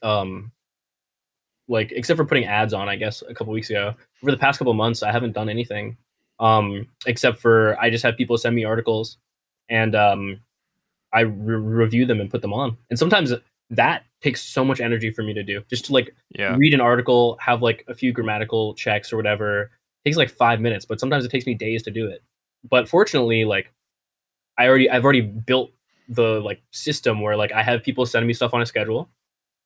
[0.01, 0.51] um
[1.67, 3.95] like except for putting ads on, I guess a couple weeks ago.
[4.21, 5.97] Over the past couple months, I haven't done anything
[6.39, 9.17] um, except for I just have people send me articles
[9.69, 10.39] and um,
[11.15, 12.77] I re- review them and put them on.
[12.89, 13.33] And sometimes
[13.71, 15.63] that takes so much energy for me to do.
[15.69, 16.55] Just to like yeah.
[16.55, 19.63] read an article, have like a few grammatical checks or whatever.
[20.03, 22.21] It takes like five minutes, but sometimes it takes me days to do it.
[22.69, 23.71] But fortunately, like
[24.57, 25.71] I already I've already built
[26.09, 29.09] the like system where like I have people sending me stuff on a schedule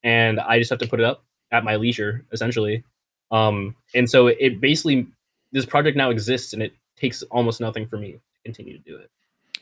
[0.04, 2.84] and I just have to put it up at my leisure, essentially.
[3.32, 5.08] Um, and so it basically
[5.52, 8.98] this project now exists, and it takes almost nothing for me to continue to do
[8.98, 9.10] it.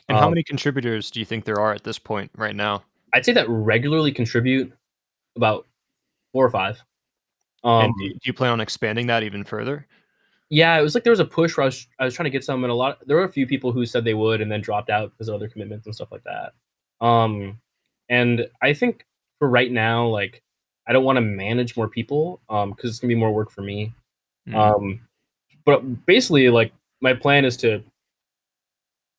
[0.08, 2.82] And um, how many contributors do you think there are at this point right now?
[3.12, 4.72] I'd say that regularly contribute
[5.36, 5.66] about
[6.32, 6.82] four or five.
[7.64, 9.86] Um, and do you plan on expanding that even further?
[10.50, 12.30] Yeah, it was like there was a push where I was, I was trying to
[12.30, 13.06] get some, and a lot.
[13.06, 15.34] There were a few people who said they would, and then dropped out because of
[15.34, 16.52] other commitments and stuff like that.
[17.04, 17.60] Um,
[18.08, 19.04] and I think
[19.38, 20.42] for right now, like
[20.86, 23.60] I don't want to manage more people um because it's gonna be more work for
[23.62, 23.92] me.
[24.48, 24.54] Mhm.
[24.54, 25.00] Um,
[25.64, 27.82] but basically, like my plan is to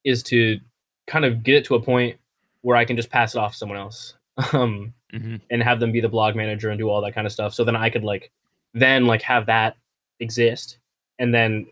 [0.03, 0.59] is to
[1.09, 2.17] kind of get it to a point
[2.61, 4.15] where I can just pass it off to someone else.
[4.53, 5.41] Um, Mhm.
[5.49, 7.53] and have them be the blog manager and do all that kind of stuff.
[7.53, 8.31] So then I could like
[8.73, 9.75] then like have that
[10.19, 10.77] exist
[11.17, 11.65] and then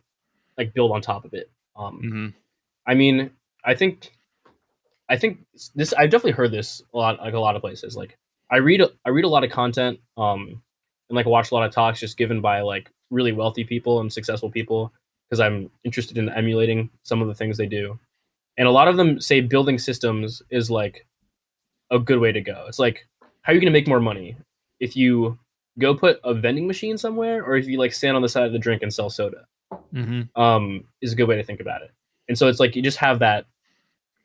[0.58, 1.50] like build on top of it.
[1.76, 2.34] Um, Mhm.
[2.88, 3.30] I mean,
[3.63, 4.12] I think,
[5.08, 5.45] I think
[5.76, 5.93] this.
[5.93, 7.95] I've definitely heard this a lot, like a lot of places.
[7.95, 8.17] Like
[8.50, 10.62] I read, I read a lot of content, um,
[11.10, 14.12] and like watch a lot of talks just given by like really wealthy people and
[14.12, 14.91] successful people
[15.30, 17.97] because I'm interested in emulating some of the things they do,
[18.58, 21.06] and a lot of them say building systems is like
[21.91, 22.65] a good way to go.
[22.67, 23.08] It's like
[23.41, 24.36] how are you going to make more money
[24.80, 25.38] if you
[25.80, 28.52] go put a vending machine somewhere, or if you like stand on the side of
[28.52, 29.46] the drink and sell soda
[29.93, 30.30] Mhm.
[30.36, 31.91] um, is a good way to think about it.
[32.28, 33.46] And so it's like you just have that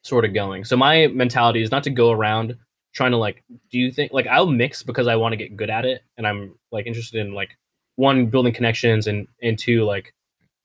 [0.02, 0.64] sort of going.
[0.64, 2.56] So my mentality is not to go around
[2.94, 5.70] trying to like do you think like I'll mix because I want to get good
[5.70, 7.56] at it and I'm like interested in like
[7.96, 10.12] one building connections and and two like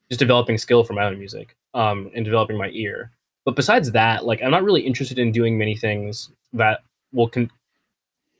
[0.09, 3.11] just developing skill for my own music um and developing my ear.
[3.47, 6.81] But besides that, like I'm not really interested in doing many things that
[7.13, 7.49] will con-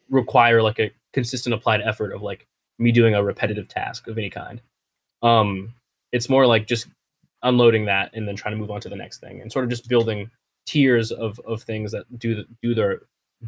[0.10, 2.46] require like a consistent applied effort of like
[2.78, 4.60] me doing a repetitive task of any kind.
[5.24, 5.74] Um
[6.12, 6.88] it's more like just
[7.42, 9.72] unloading that and then trying to move on to the next thing and sort of
[9.72, 10.30] just building
[10.66, 13.00] tiers of of things that do the, do their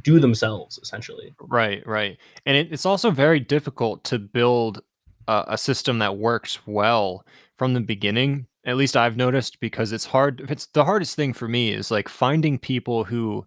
[0.01, 1.35] do themselves essentially.
[1.41, 2.17] Right, right.
[2.45, 4.81] And it, it's also very difficult to build
[5.27, 7.25] a, a system that works well
[7.57, 8.47] from the beginning.
[8.65, 10.49] At least I've noticed because it's hard.
[10.49, 13.45] It's the hardest thing for me is like finding people who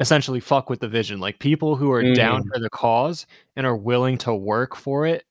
[0.00, 3.76] essentially fuck with the vision, like people who are down for the cause and are
[3.76, 5.24] willing to work for it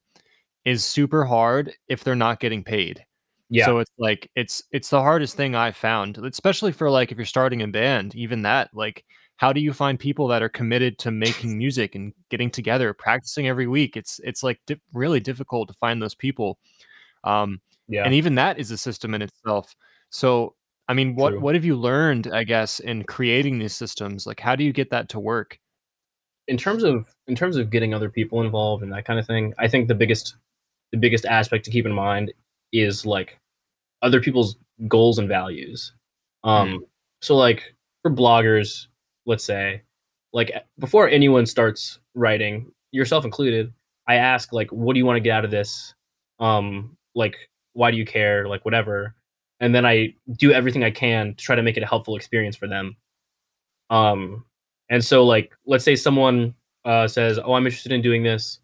[0.64, 3.04] is super hard if they're not getting paid.
[3.50, 3.66] Yeah.
[3.66, 7.26] So it's like it's it's the hardest thing I've found, especially for like if you're
[7.26, 9.04] starting a band, even that like
[9.38, 13.48] how do you find people that are committed to making music and getting together, practicing
[13.48, 13.98] every week?
[13.98, 16.60] It's it's like di- really difficult to find those people.
[17.24, 18.04] Um yeah.
[18.06, 19.76] and even that is a system in itself.
[20.10, 20.56] So
[20.88, 21.40] I mean, what True.
[21.40, 24.26] what have you learned, I guess, in creating these systems?
[24.26, 25.60] Like how do you get that to work?
[26.50, 29.54] in terms of in terms of getting other people involved and that kind of thing,
[29.60, 30.36] I think the biggest
[30.92, 32.34] the biggest aspect to keep in mind
[32.74, 33.40] is like
[34.02, 35.94] other people's goals and values.
[36.44, 36.84] Um
[37.22, 38.88] so like for bloggers,
[39.28, 39.84] let's say,
[40.34, 43.72] like before anyone starts writing, yourself included,
[44.08, 45.94] I ask like what do you want to get out of this?
[46.40, 47.38] Um like
[47.74, 48.48] why do you care?
[48.48, 49.16] Like whatever.
[49.60, 52.56] And then I do everything I can to try to make it a helpful experience
[52.56, 52.96] for them.
[53.90, 54.46] Um
[54.92, 58.60] and so, like, let's say someone uh, says, "Oh, I'm interested in doing this,"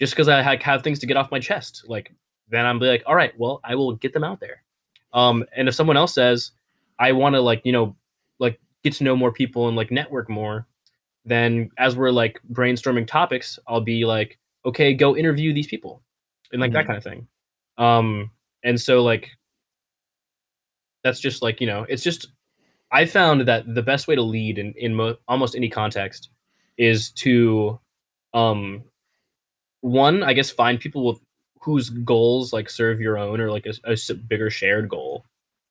[0.00, 1.84] just because I like, have things to get off my chest.
[1.88, 2.12] Like,
[2.50, 4.62] then I'm be like, "All right, well, I will get them out there."
[5.12, 6.52] Um, and if someone else says,
[6.98, 7.96] "I want to like, you know,
[8.38, 10.66] like get to know more people and like network more,"
[11.24, 16.02] then as we're like brainstorming topics, I'll be like, "Okay, go interview these people,"
[16.52, 16.86] and like that Mhm.
[16.86, 17.28] kind of thing.
[17.78, 18.30] Um,
[18.68, 19.30] and so like,
[21.02, 22.28] that's just like you know, it's just
[22.92, 26.28] I found that the best way to lead in in mo- almost any context
[26.76, 27.80] is to,
[28.34, 28.84] um,
[29.80, 31.18] one I guess find people with
[31.60, 35.24] whose goals like serve your own or like a bigger shared goal,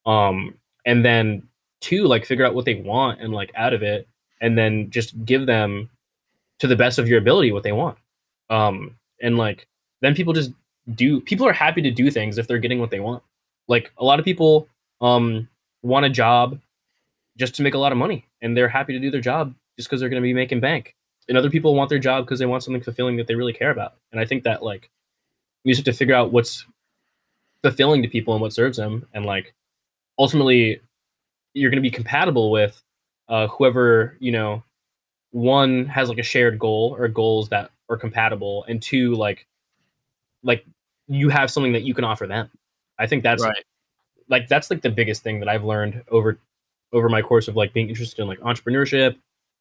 [0.05, 0.55] um,
[0.85, 1.43] and then
[1.81, 4.07] two like figure out what they want and like out of it,
[4.41, 5.89] and then just give them
[6.59, 7.97] to the best of your ability what they want,
[8.49, 9.67] um, and like
[10.01, 10.51] then people just
[10.95, 13.23] do people are happy to do things if they're getting what they want.
[13.67, 14.67] Like a lot of people
[15.01, 15.47] um
[15.83, 16.59] want a job
[17.37, 19.87] just to make a lot of money and they're happy to do their job just
[19.87, 20.95] because they're going to be making bank.
[21.29, 23.71] And other people want their job because they want something fulfilling that they really care
[23.71, 23.95] about.
[24.11, 24.89] And i think that like
[25.63, 26.65] you just have to figure out what's
[27.61, 29.05] fulfilling to people and what serves them.
[29.13, 29.53] And like
[30.17, 30.81] ultimately
[31.53, 32.81] you're going to be compatible with
[33.29, 34.63] uh, whoever you know
[35.31, 39.45] one has like a shared goal or goals that are compatible and two like
[40.43, 40.65] like
[41.07, 42.49] you have something that you can offer them
[42.99, 43.63] i think that's Right.
[44.29, 46.37] like that's like the biggest thing that i've learned over
[46.93, 49.15] over my course of like being interested in like entrepreneurship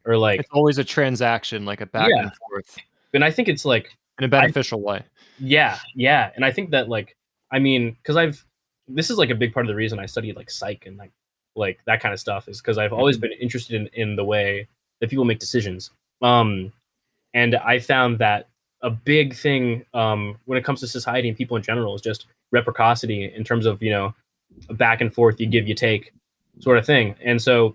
[0.04, 2.22] or like It's always a transaction, like a back Yeah.
[2.22, 2.76] and forth
[3.14, 5.02] and i think it's like in a beneficial way.
[5.38, 7.16] yeah yeah and i think that like
[7.52, 8.44] i mean because i've
[8.88, 11.10] this is like a big part of the reason i studied like psych and like
[11.56, 13.22] like that kind of stuff is because i've always Mhm.
[13.22, 14.68] been interested in in the way
[15.00, 15.90] that people make decisions
[16.22, 16.72] um
[17.34, 18.48] and i found that
[18.86, 22.26] a big thing um when it comes to society and people in general is just
[22.52, 24.14] reciprocity in terms of you know
[24.68, 26.12] a back and forth you give you take
[26.60, 27.14] sort of thing.
[27.22, 27.74] And so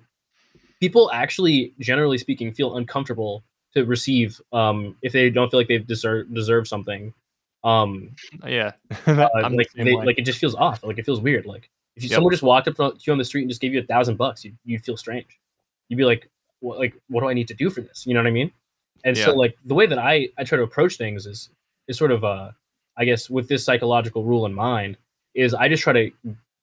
[0.79, 3.43] people actually generally speaking feel uncomfortable
[3.73, 7.13] to receive um if they don't feel like they deserve deserve something.
[7.63, 8.71] Um Yeah.
[9.05, 10.81] uh, like they, like it just feels off.
[10.83, 11.45] Like it feels weird.
[11.45, 12.15] Like if you, Yep.
[12.15, 14.15] someone just walked up to you on the street and just gave you a thousand
[14.15, 15.39] bucks you, you'd feel strange.
[15.89, 16.29] You'd be like
[16.61, 18.05] what like what do i need to do for this?
[18.07, 18.51] You know what i mean
[19.03, 19.25] And Yeah.
[19.25, 21.49] so like the way that I I try to approach things is
[21.87, 22.51] is sort of uh
[22.97, 24.97] I guess with this psychological rule in mind
[25.33, 26.11] is I just try to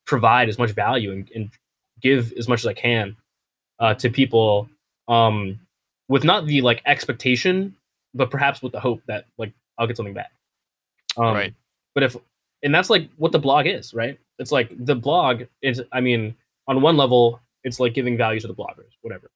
[0.05, 1.51] provide as much value and, and
[2.01, 3.17] give as much as I can
[3.79, 4.69] uh, to people
[5.09, 5.59] um,
[6.09, 7.75] with not the like expectation,
[8.15, 10.33] but perhaps with the hope that like I'll get something back.
[11.17, 11.55] Um, Right.
[11.95, 12.17] But if
[12.63, 14.19] and that's like what the blog is, right?
[14.39, 15.83] It's like the blog is.
[15.93, 16.35] I mean,
[16.67, 19.31] on one level, it's like giving value to the bloggers, whatever,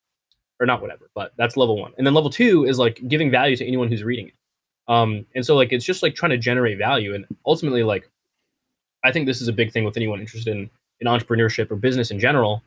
[0.61, 1.93] or not whatever, but that's level one.
[1.99, 4.35] And then level two is like giving value to anyone who's reading it.
[4.89, 8.09] Um, and so like it's just like trying to generate value, and ultimately like
[9.05, 12.11] I think this is a big thing with anyone interested in in entrepreneurship or business
[12.11, 12.63] in general,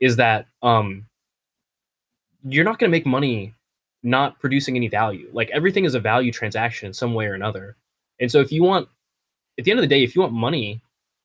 [0.00, 1.06] is that um,
[2.44, 3.54] you're not going to make money
[4.02, 5.28] not producing any value.
[5.32, 7.76] Like everything is a value transaction in some way or another.
[8.20, 8.88] And so if you want
[9.58, 10.80] at the end of the day, if you want money,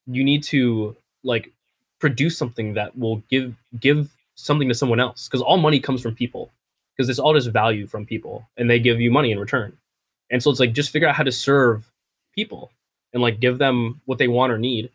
[0.07, 1.51] you need to like
[1.99, 6.15] produce something that will give give something to someone else because all money comes from
[6.15, 6.51] people
[6.95, 9.75] because it's all just value from people and they give you money in return.
[10.31, 11.89] And so it's like just figure out how to serve
[12.33, 12.71] people
[13.13, 14.89] and like give them what they want or need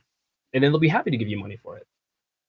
[0.53, 1.87] and then they'll be happy to give you money for it.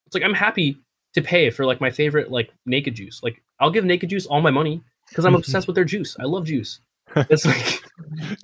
[0.07, 0.77] It's like I'm happy
[1.13, 3.21] to pay for like my favorite like naked juice.
[3.21, 6.15] Like I'll give naked juice all my money because I'm obsessed with their juice.
[6.19, 6.79] I love juice.
[7.15, 7.81] It's like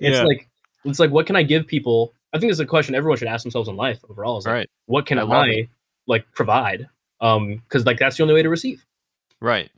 [0.00, 0.22] Yeah.
[0.24, 0.48] like
[0.84, 2.12] it's like what can I give people?
[2.32, 4.38] I think it's a question everyone should ask themselves in life overall.
[4.38, 4.70] Is like, Right.
[4.86, 5.68] what can I I,
[6.06, 6.88] like provide?
[7.20, 8.84] Um, because like that's the only way to receive.
[9.40, 9.70] Right.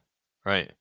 [0.44, 0.72] Right.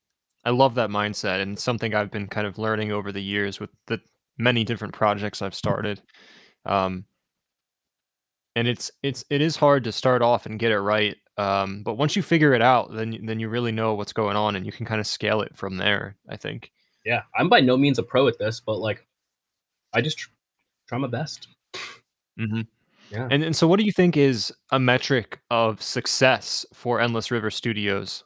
[0.45, 3.59] I love that mindset and it's something I've been kind of learning over the years
[3.59, 3.99] with the
[4.37, 6.01] many different projects I've started.
[6.65, 7.05] Um
[8.55, 11.15] and it's it's it is hard to start off and get it right.
[11.37, 14.55] Um but once you figure it out, then then you really know what's going on
[14.55, 16.71] and you can kind of scale it from there, I think.
[17.05, 19.05] Yeah, I'm by no means a pro at this, but like,
[19.93, 20.29] I just tr-
[20.87, 21.47] try my best.
[22.39, 22.67] Mhm.
[23.11, 23.27] Yeah.
[23.31, 27.49] And and so what do you think is a metric of success for Endless River
[27.49, 28.23] Studios?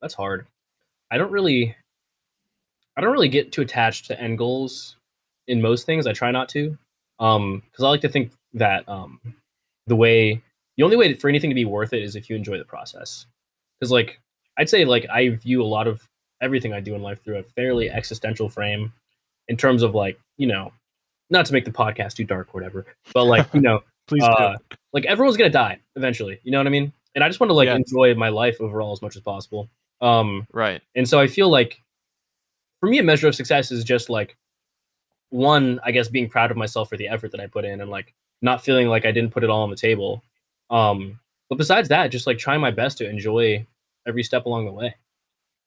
[0.00, 0.46] That's hard.
[1.10, 1.76] I don't really,
[2.96, 4.96] I don't really get too attached to end goals
[5.48, 6.06] in most things.
[6.06, 6.78] I try not to,
[7.18, 9.20] um, because I like to think that um,
[9.86, 10.42] the way,
[10.76, 13.26] the only way for anything to be worth it is if you enjoy the process.
[13.78, 14.20] Because like
[14.56, 16.08] I'd say like I view a lot of
[16.40, 18.92] everything I do in life through a fairly existential frame,
[19.48, 20.72] in terms of like you know,
[21.30, 24.56] not to make the podcast too dark or whatever, but like you know, Please uh,
[24.92, 26.40] like everyone's gonna die eventually.
[26.42, 26.92] You know what I mean?
[27.14, 27.76] And I just want to like Yeah.
[27.76, 29.68] enjoy my life overall as much as possible.
[30.00, 30.80] Um, Right.
[30.94, 31.80] and so I feel like
[32.80, 34.36] for me, a measure of success is just like
[35.30, 37.90] one, I guess, being proud of myself for the effort that I put in and
[37.90, 40.22] like not feeling like I didn't put it all on the table.
[40.70, 43.64] Um, but besides that, just like trying my best to enjoy
[44.06, 44.94] every step along the way.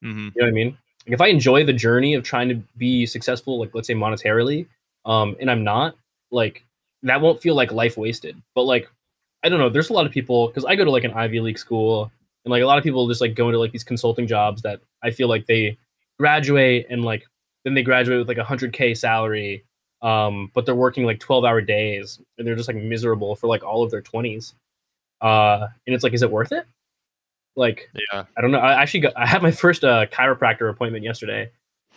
[0.02, 0.32] Mhm.
[0.34, 0.76] You know what I mean?
[1.06, 4.66] Like if I enjoy the journey of trying to be successful, like let's say monetarily,
[5.04, 5.96] um, and I'm not,
[6.30, 6.64] like
[7.02, 8.40] that won't feel like life wasted.
[8.54, 8.88] But like,
[9.42, 9.68] I don't know.
[9.68, 12.10] There's a lot of people because I go to like an Ivy League school,
[12.44, 14.80] and like a lot of people just like go into like these consulting jobs that
[15.02, 15.78] I feel like they
[16.18, 17.26] graduate and like
[17.64, 19.64] then they graduate with like a hundred k salary,
[20.02, 23.64] um, but they're working like 12 hour days and they're just like miserable for like
[23.64, 24.52] all of their 20s.
[25.20, 26.66] Uh, and it's like, is it worth it?
[27.56, 28.24] Like, Yeah.
[28.36, 28.58] I don't know.
[28.58, 31.50] I actually got, I had my first uh, chiropractor appointment yesterday,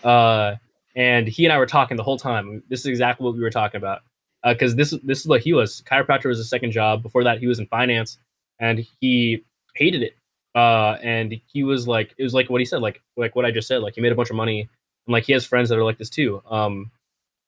[0.04, 0.56] uh,
[0.98, 2.62] and he and I were talking the whole time.
[2.68, 4.02] This is exactly what we were talking about
[4.44, 5.82] because this this is what he was.
[5.90, 7.02] Chiropractor was his second job.
[7.02, 8.18] Before that, he was in finance,
[8.60, 9.44] and he
[9.76, 10.18] hated it.
[10.56, 13.52] Uh, and he was like, it was like what he said, like like what I
[13.52, 13.82] just said.
[13.82, 16.00] Like he made a bunch of money, and like he has friends that are like
[16.00, 16.42] this too.
[16.50, 16.92] Um,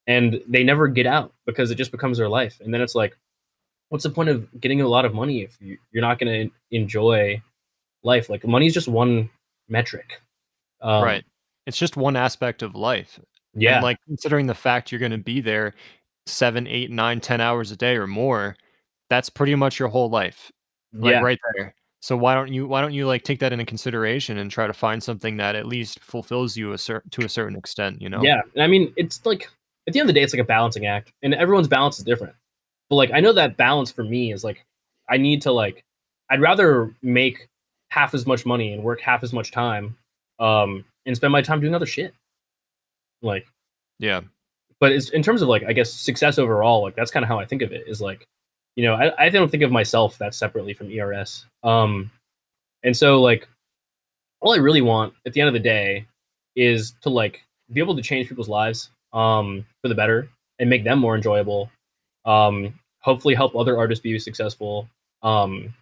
[0.09, 2.59] and they never get out because it just becomes their life.
[2.63, 3.15] And then it's like,
[3.89, 6.75] what's the point of getting a lot of money if you, you're not going to
[6.75, 7.41] enjoy
[8.03, 8.27] life?
[8.27, 9.29] Like money is just one
[9.67, 10.19] metric.
[10.81, 11.23] Um, right.
[11.67, 13.19] It's just one aspect of life.
[13.53, 13.75] Yeah.
[13.75, 15.73] And like considering the fact you're going to be there
[16.25, 18.55] seven, eight, nine, ten hours a day or more,
[19.09, 20.51] that's pretty much your whole life,
[20.93, 21.21] like yeah.
[21.21, 21.73] right there.
[22.01, 24.73] So why don't you why don't you like take that into consideration and try to
[24.73, 28.21] find something that at least fulfills you a cer- to a certain extent, you know?
[28.23, 28.41] Yeah.
[28.57, 29.49] I mean, it's like
[29.88, 32.05] at the end of the day, it's like a balancing act, and everyone's balance is
[32.05, 32.35] different.
[32.89, 34.63] But like, I know that balance for me is like,
[35.09, 35.83] I need to like,
[36.29, 37.47] I'd rather make
[37.89, 39.97] half as much money and work half as much time,
[40.39, 42.13] um, and spend my time doing other shit.
[43.21, 43.47] Like,
[43.99, 44.21] Yeah.
[44.79, 47.39] but it's in terms of like, I guess success overall, like that's kind of how
[47.39, 47.88] I think of it.
[47.88, 48.25] Is like,
[48.75, 51.46] you know, I, I don't think of myself that separately from ERS.
[51.63, 52.10] Um,
[52.83, 53.48] and so like,
[54.41, 56.06] all I really want at the end of the day
[56.56, 60.29] is to like be able to change people's lives um, for the better
[60.60, 61.69] and make them more enjoyable.
[62.25, 64.87] Um, hopefully, help other artists be successful.
[65.23, 65.73] Um,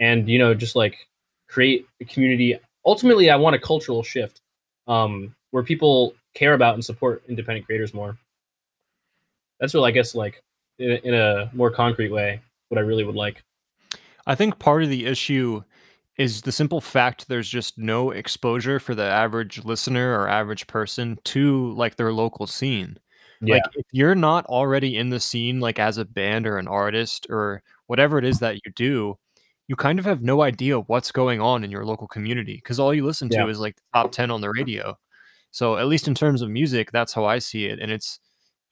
[0.00, 1.06] and you know, just like
[1.48, 2.58] create a community.
[2.84, 4.40] Ultimately, I want a cultural shift
[4.86, 8.16] um, where people care about and support independent creators more.
[9.58, 10.42] That's what I guess, like
[10.78, 13.42] in, a- in a more concrete way, what I really would like.
[14.26, 15.62] I think part of the issue
[16.18, 21.18] is the simple fact there's just no exposure for the average listener or average person
[21.24, 22.98] to like their local scene.
[23.40, 23.54] Yeah.
[23.54, 27.26] Like if you're not already in the scene like as a band or an artist
[27.28, 29.18] or whatever it is that you do,
[29.68, 32.94] you kind of have no idea what's going on in your local community because all
[32.94, 34.96] you listen to is like the top 10 on the radio.
[35.56, 37.78] So at least in terms of music, that's how I see it.
[37.80, 38.20] And it's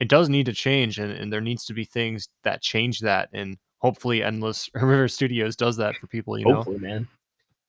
[0.01, 3.31] it does need to change and, and there needs to be things that change that
[3.33, 7.09] and hopefully endless river studios does that for people you know Hopefully, man.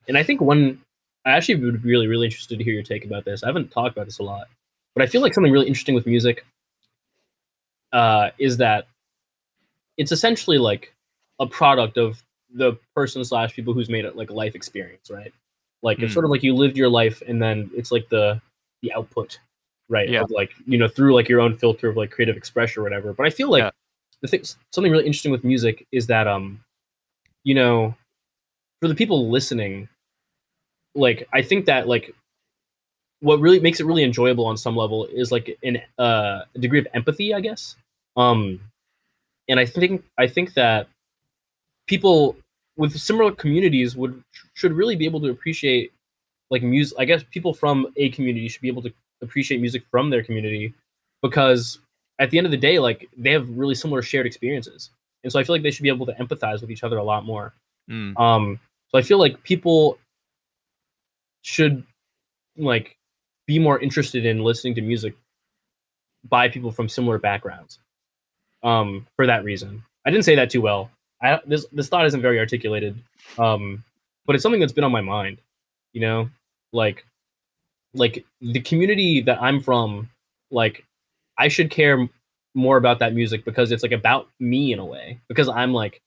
[0.09, 0.82] And I think one,
[1.26, 3.41] I actually would be really, really interested to hear your take about this.
[3.41, 4.47] I haven't talked about this a lot,
[4.93, 6.45] but I feel like something really interesting with music
[7.93, 8.86] uh, is that
[9.95, 10.93] it's essentially like
[11.39, 12.22] a product of
[12.53, 15.32] the person slash people who's made it like a life experience, right?
[15.82, 16.16] Like it's Mm.
[16.16, 18.41] sort of like you lived your life and then it's like the
[18.86, 19.39] the output,
[19.89, 20.07] right?
[20.09, 20.21] Yeah.
[20.21, 23.13] Of like you know through like your own filter of like creative expression or whatever.
[23.13, 23.71] But I feel like Yeah.
[24.21, 26.59] the thing, something really interesting with music is that um,
[27.43, 27.95] you know,
[28.81, 29.88] for the people listening,
[30.95, 32.13] like I think that like
[33.21, 36.79] what really makes it really enjoyable on some level is like an uh, a degree
[36.79, 37.75] of empathy, I guess.
[38.17, 38.59] Um,
[39.49, 40.88] and I think I think that
[41.88, 42.36] people
[42.77, 44.21] with similar communities would
[44.53, 45.91] should really be able to appreciate
[46.49, 46.97] like music.
[46.99, 50.73] I guess people from a community should be able to appreciate music from their community
[51.21, 51.79] because
[52.19, 54.89] at the end of the day, like they have really similar shared experiences,
[55.23, 57.03] and so I feel like they should be able to empathize with each other a
[57.03, 57.53] lot more.
[57.89, 58.19] Mm.
[58.19, 59.97] Um, so I feel like people
[61.41, 61.83] should
[62.57, 62.97] like
[63.45, 65.15] be more interested in listening to music
[66.27, 67.79] by people from similar backgrounds.
[68.63, 70.89] Um, for that reason, I didn't say that too well.
[71.21, 72.97] I this this thought isn't very articulated.
[73.37, 73.83] Um,
[74.25, 75.37] but it's something that's been on my mind.
[75.95, 76.29] You know,
[76.73, 77.05] like
[77.95, 80.09] like the community that I'm from,
[80.51, 80.85] like
[81.37, 82.07] I should care
[82.53, 86.01] more about that music because it's like about me in a way because I'm like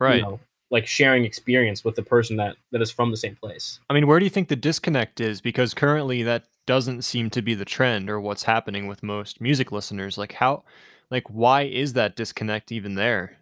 [0.00, 0.16] right.
[0.16, 0.40] you know,
[0.70, 3.78] like sharing experience with the person that that is from the same place.
[3.90, 5.42] i mean where do you think the disconnect is?
[5.42, 9.70] Because currently that doesn't seem to be the trend or what's happening with most music
[9.70, 10.16] listeners.
[10.16, 10.64] Like how
[11.10, 13.36] like why is that disconnect even there?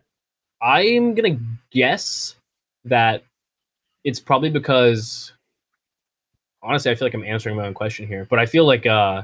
[0.61, 1.39] I'm gonna
[1.71, 2.35] guess
[2.85, 3.23] that
[4.03, 5.33] it's probably because
[6.63, 9.23] honestly, I feel like I'm answering my own question here, but I feel like uh,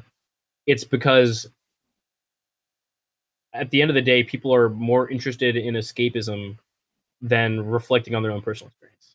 [0.67, 1.49] it's because
[3.53, 6.57] at the end of the day, people are more interested in escapism
[7.23, 9.15] than reflecting on their own personal experience.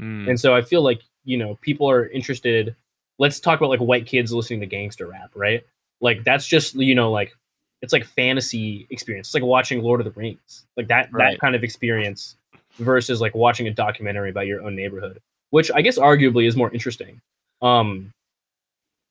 [0.00, 2.74] Mm, And so I feel like, you know, people are interested.
[3.18, 5.64] Let's talk about like white kids listening to gangster rap, right?
[6.00, 7.34] Like that's just, you know, like
[7.82, 9.28] it's like fantasy experience.
[9.28, 10.66] It's like watching Lord of the Rings.
[10.76, 11.32] Like that Right.
[11.32, 12.36] that kind of experience
[12.78, 16.72] versus like watching a documentary about your own neighborhood, which I guess arguably is more
[16.72, 17.20] interesting.
[17.66, 18.12] Um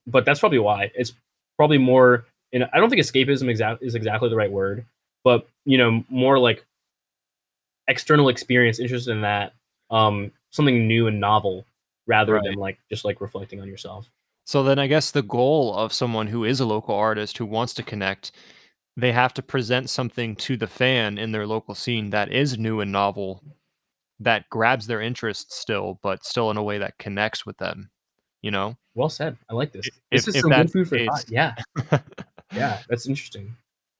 [0.07, 0.91] but that's probably why.
[0.95, 1.13] It's
[1.57, 4.85] probably more and I don't think escapism exact is exactly the right word,
[5.23, 6.63] but you know, more like
[7.87, 9.53] external experience interested in that
[9.91, 11.65] um something new and novel
[12.07, 12.43] rather Right.
[12.43, 14.09] than like just like reflecting on yourself
[14.43, 17.73] so then i guess the goal of someone who is a local artist who wants
[17.75, 18.31] to connect
[18.97, 22.79] they have to present something to the fan in their local scene that is new
[22.79, 23.43] and novel
[24.19, 27.91] that grabs their interest still but still in a way that connects with them
[28.45, 31.25] you know well said i like this If- this is some good food for thought
[31.29, 31.55] yeah
[32.53, 33.55] yeah that's interesting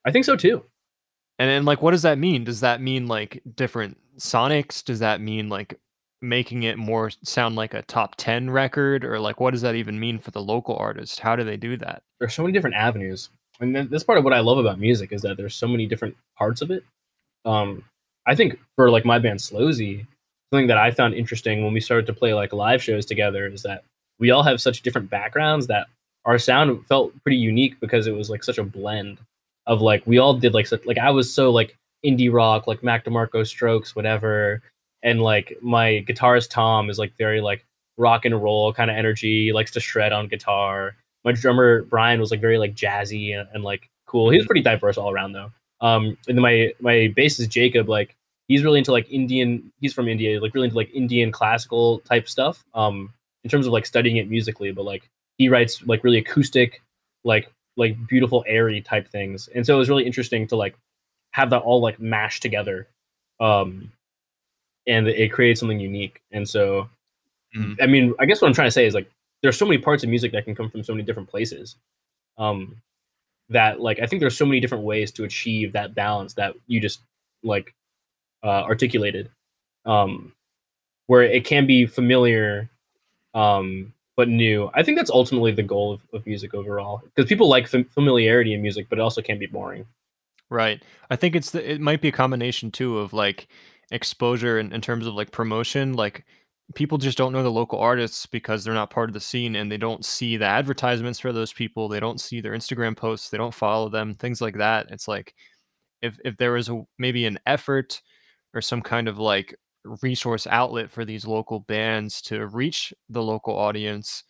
[0.05, 0.63] i think so too
[1.39, 2.45] And then, like, what does that mean?
[2.45, 4.81] Does that mean like different sonics?
[4.81, 5.77] Does that mean like
[6.21, 9.03] making it more sound like a top 10 record?
[9.03, 11.19] Or like, what does that even mean for the local artist?
[11.19, 12.03] How do they do that?
[12.19, 13.29] there's so many different avenues
[13.59, 15.85] and then this part of what i love about music is that there's so many
[15.85, 16.83] different parts of it
[17.43, 17.83] um
[18.25, 20.07] i think for like my band slowzy
[20.53, 23.63] something that i found interesting when we started to play like live shows together is
[23.63, 23.83] that
[24.19, 25.87] we all have such different backgrounds that
[26.25, 29.19] our sound felt pretty unique because it was like such a blend
[29.67, 32.83] of like we all did like such, like i was so like indie rock like
[32.83, 34.61] mac demarco strokes whatever
[35.03, 37.65] and like my guitarist tom is like very like
[37.97, 40.95] rock and roll kind of energy likes to shred on guitar
[41.25, 44.29] my drummer Brian was like very like jazzy and, and like cool.
[44.29, 45.51] He was pretty diverse all around though.
[45.81, 48.15] Um, and then my my bassist Jacob, like
[48.47, 49.71] he's really into like Indian.
[49.81, 52.63] He's from India, like really into like Indian classical type stuff.
[52.73, 53.11] Um,
[53.45, 56.81] in terms of like studying it musically, but like he writes like really acoustic,
[57.23, 59.47] like like beautiful airy type things.
[59.55, 60.75] And so it was really interesting to like
[61.31, 62.87] have that all like mashed together.
[63.39, 63.91] Um,
[64.87, 66.21] and it created something unique.
[66.31, 66.89] And so,
[67.55, 67.77] Mhm.
[67.81, 69.09] I mean, I guess what I'm trying to say is like
[69.41, 71.75] there's so many parts of music that can come from so many different places
[72.37, 72.81] um
[73.49, 76.79] that like i think there's so many different ways to achieve that balance that you
[76.79, 77.01] just
[77.43, 77.73] like
[78.43, 79.29] uh articulated
[79.85, 80.33] um
[81.07, 82.69] where it can be familiar
[83.35, 87.47] um but new i think that's ultimately the goal of, of music overall because people
[87.47, 89.85] like fam- familiarity in music but it also can be boring
[90.49, 90.83] Right.
[91.09, 93.47] I think it's the, it might be a combination too of like
[93.91, 95.93] exposure in, in terms of like promotion.
[95.93, 96.25] Like
[96.75, 99.71] people just don't know the local artists because they're not part of the scene and
[99.71, 101.87] they don't see the advertisements for those people.
[101.87, 103.29] They don't see their Instagram posts.
[103.29, 104.13] They don't follow them.
[104.13, 104.87] Things like that.
[104.91, 105.33] It's like
[106.01, 108.01] if if there was a maybe an effort
[108.53, 109.55] or some kind of like
[110.01, 114.23] resource outlet for these local bands to reach the local audience.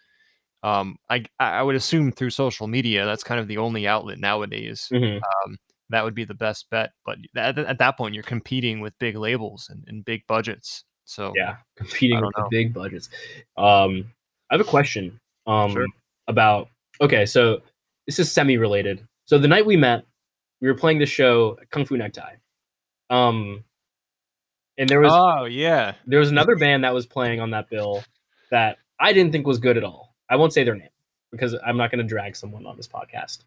[0.63, 3.05] Um, I I would assume through social media.
[3.05, 4.89] That's kind of the only outlet nowadays.
[4.91, 5.17] Mhm.
[5.17, 5.57] Um,
[5.89, 6.93] that would be the best bet.
[7.05, 10.83] But at, at that point, you're competing with big labels and, and big budgets.
[11.05, 13.09] So Yeah, competing with big budgets.
[13.57, 14.11] Um,
[14.49, 15.19] I have a question.
[15.45, 15.85] Um, Sure.
[16.27, 16.69] about
[17.01, 17.61] okay, so
[18.07, 19.05] this is semi-related.
[19.25, 20.05] So the night we met,
[20.61, 22.35] we were playing the show Kung Fu Necktie.
[23.11, 23.63] Um,
[24.77, 28.03] and there was oh yeah, there was another band that was playing on that bill
[28.51, 30.15] that I didn't think was good at all.
[30.29, 30.89] I won't say their name
[31.31, 33.39] because I'm not going to drag someone on this podcast.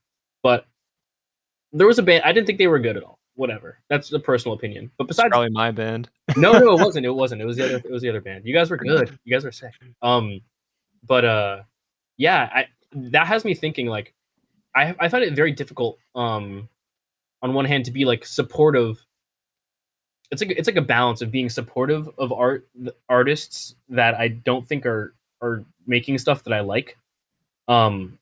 [0.42, 0.66] But
[1.72, 3.18] there was a band I didn't think they were good at all.
[3.34, 3.78] Whatever.
[3.88, 4.90] That's a personal opinion.
[4.98, 6.10] But it's besides probably my band.
[6.36, 7.06] no, no, it wasn't.
[7.06, 7.40] It wasn't.
[7.40, 7.76] It was the other.
[7.76, 8.44] It was the other band.
[8.44, 9.16] You guys were good.
[9.24, 9.72] You guys were sick.
[10.02, 10.40] Um,
[11.06, 11.62] but uh,
[12.16, 13.86] yeah, I that has me thinking.
[13.86, 14.14] Like,
[14.74, 15.98] I I find it very difficult.
[16.14, 16.68] Um,
[17.40, 19.04] on one hand, to be like supportive.
[20.30, 22.68] It's like it's like a balance of being supportive of art
[23.08, 26.98] artists that I don't think are are making stuff that I like,
[27.66, 28.18] um,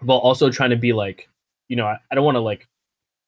[0.00, 1.28] while also trying to be like,
[1.68, 2.68] you know, I, I don't want to like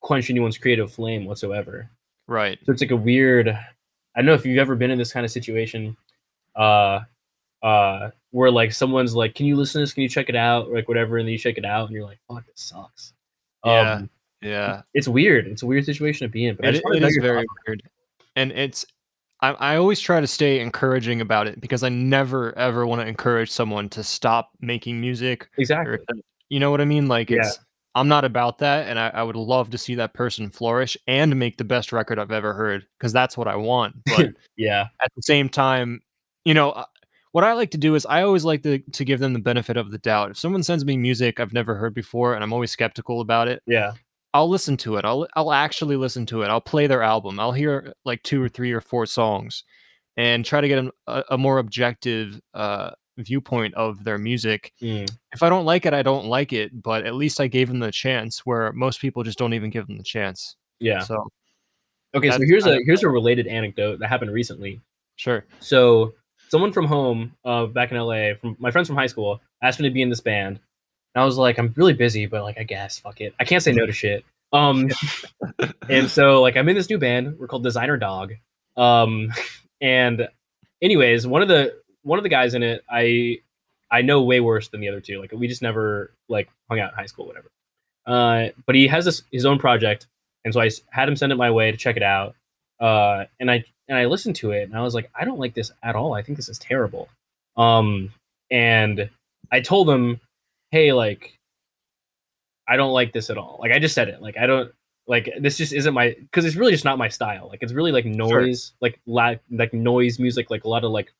[0.00, 1.90] quench anyone's creative flame whatsoever.
[2.28, 2.58] Right.
[2.64, 3.48] So it's like a weird.
[3.48, 5.96] I don't know if you've ever been in this kind of situation,
[6.54, 7.00] uh,
[7.64, 9.92] uh, where like someone's like, "Can you listen to this?
[9.92, 11.94] Can you check it out?" Or like whatever, and then you check it out, and
[11.96, 13.12] you're like, "Fuck, this sucks."
[13.64, 13.94] Yeah.
[13.94, 14.10] Um,
[14.40, 14.82] Yeah.
[14.92, 15.48] it's weird.
[15.48, 16.54] It's a weird situation to be in.
[16.54, 17.48] But I It, it is very thoughts.
[17.66, 17.82] weird,
[18.36, 18.84] and it's.
[19.40, 23.06] I, I always try to stay encouraging about it because I never ever want to
[23.06, 25.94] encourage someone to stop making music exactly.
[25.94, 25.98] or
[26.48, 27.08] you know what I mean?
[27.08, 27.40] Like Yeah.
[27.40, 27.58] it's
[27.96, 31.38] I'm not about that, and I, I would love to see that person flourish and
[31.38, 33.96] make the best record I've ever heard because that's what I want.
[34.04, 36.00] But Yeah, at the same time,
[36.44, 36.86] you know, uh,
[37.32, 39.76] what I like to do is I always like to to give them the benefit
[39.76, 40.32] of the doubt.
[40.32, 43.62] If someone sends me music I've never heard before and I'm always skeptical about it,
[43.66, 43.92] yeah,
[44.34, 45.04] I'll listen to it.
[45.06, 46.48] I'll I'll actually listen to it.
[46.48, 47.40] I'll play their album.
[47.40, 49.64] I'll hear like two or three or four songs,
[50.16, 54.72] and try to get a, a more objective uh, viewpoint of their music.
[54.82, 56.82] Mm, If I don't like it, I don't like it.
[56.82, 58.44] But at least I gave them the chance.
[58.44, 60.56] Where most people just don't even give them the chance.
[60.80, 60.98] yeah.
[61.00, 61.24] So
[62.14, 64.80] Okay, so here's kind a here's a related anecdote that happened recently.
[65.16, 65.46] sure.
[65.60, 66.14] So
[66.48, 69.88] someone from home, uh, back in LA, from my friends from high school, asked me
[69.88, 70.60] to be in this band.
[71.14, 73.34] And I was like, I'm really busy, but like, I guess, fuck it.
[73.38, 74.24] I can't say no to shit.
[74.52, 74.90] Um,
[75.88, 77.38] and so like, I'm in this new band.
[77.38, 78.34] We're called Designer Dog.
[78.76, 79.32] Um,
[79.80, 80.28] and
[80.82, 83.38] anyways, one of the one of the guys in it, I
[83.90, 85.20] I know way worse than the other two.
[85.20, 87.50] Like, we just never like hung out in high school, whatever.
[88.06, 90.06] Uh, but he has this his own project,
[90.44, 92.34] and so I had him send it my way to check it out.
[92.80, 95.54] Uh, and I and I listened to it, and I was like, I don't like
[95.54, 96.12] this at all.
[96.14, 97.08] I think this is terrible.
[97.56, 98.12] Um,
[98.50, 99.08] and
[99.52, 100.20] I told him,
[100.74, 101.38] hey, like,
[102.68, 103.58] I don't like this at all.
[103.60, 104.20] Like, I just said it.
[104.20, 104.72] Like, I don't
[105.06, 105.56] like this.
[105.56, 107.46] Just isn't my because it's really just not my style.
[107.48, 111.12] Like, it's really like noise, like la- like noise music, like a lot of like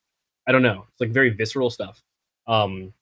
[0.45, 2.01] I don't know, it's like very visceral stuff.
[2.47, 2.93] Um,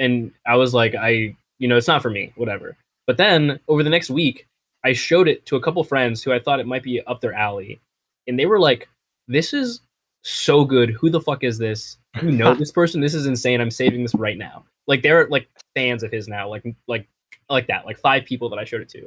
[0.00, 2.76] and I was like, I you know, it's not for me, whatever.
[3.06, 4.48] But then over the next week,
[4.84, 7.32] I showed it to a couple friends who I thought it might be up their
[7.32, 7.80] alley,
[8.26, 8.88] and they were like,
[9.28, 9.82] "This is
[10.24, 10.90] so good.
[10.90, 11.98] Who the fuck is this?
[12.22, 13.00] You know this person?
[13.00, 13.60] This is insane.
[13.60, 17.08] I'm saving this right now." Like they're like fans of his now, like like
[17.48, 18.98] like that, like five people that I showed it to,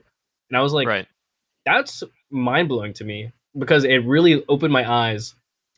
[0.49, 1.07] and I was like, right.
[1.65, 5.35] that's mind blowing to me because it really opened my eyes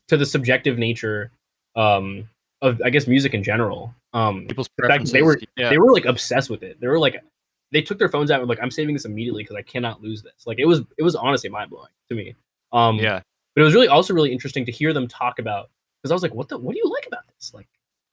[0.08, 1.30] to the subjective nature
[1.76, 2.28] um,
[2.62, 3.94] of I guess music in general.
[4.12, 5.12] Um, People's preferences.
[5.12, 5.70] they were- yeah.
[5.70, 6.80] they were like obsessed with it.
[6.80, 7.22] They were like,
[7.70, 10.02] they took their phones out and were like, I'm saving this immediately because I cannot
[10.02, 10.46] lose this.
[10.46, 12.34] Like it was, it was honestly mind blowing to me.
[12.72, 13.20] Um, yeah.
[13.54, 15.70] but it was really also really interesting to hear them talk about
[16.02, 17.54] because I was like, what the, what do you like about this?
[17.54, 17.68] Like,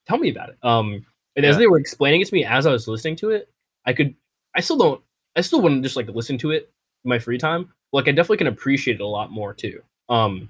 [0.08, 0.58] tell me about it.
[0.62, 1.04] Um,
[1.38, 3.50] and as they were explaining it to me as I was listening to it,
[3.86, 4.14] I could,
[4.56, 5.02] I still don't,
[5.38, 6.70] I still wouldn't just like listen to it
[7.06, 7.72] in my free time.
[7.94, 9.82] Like I definitely can appreciate it a lot more too.
[10.10, 10.50] Um,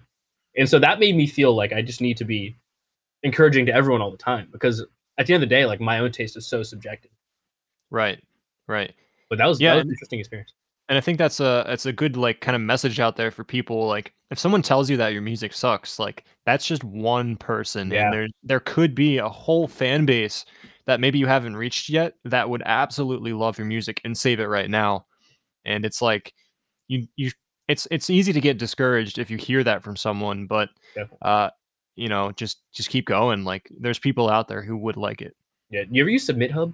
[0.57, 2.55] and so that made me feel like I just need to be
[3.23, 4.83] encouraging to everyone all the time because
[5.19, 7.11] at the end of the day, like my own taste is so subjective.
[7.91, 8.23] Right.
[8.67, 8.93] Right.
[9.29, 10.53] But that was, Yeah, that was an interesting experience.
[10.89, 13.43] and I think that's a it's a good like kind of message out there for
[13.43, 13.87] people.
[13.87, 18.05] Like if someone tells you that your music sucks, like that's just one person, Yeah.
[18.05, 20.45] and there there could be a whole fan base
[20.87, 24.47] that maybe you haven't reached yet that would absolutely love your music and save it
[24.47, 25.05] right now.
[25.65, 26.33] And it's like
[26.87, 27.31] you you
[27.67, 30.69] it's it's easy to get discouraged if you hear that from someone, but
[31.21, 31.49] uh
[31.95, 33.43] you know just just keep going.
[33.43, 35.35] Like there's people out there who would like it.
[35.69, 35.83] Yeah.
[35.91, 36.73] You ever use Submit Hub?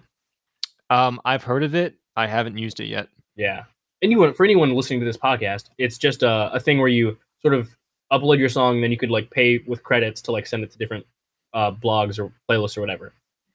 [0.89, 1.95] Um, I've heard of it.
[2.16, 3.07] I haven't used it yet.
[3.36, 3.64] Yeah.
[4.03, 7.55] Anyone for anyone listening to this podcast, it's just a, a thing where you sort
[7.55, 7.76] of
[8.11, 10.78] upload your song, then you could like pay with credits to like send it to
[10.78, 11.05] different
[11.53, 13.14] uh, blogs or playlists or whatever.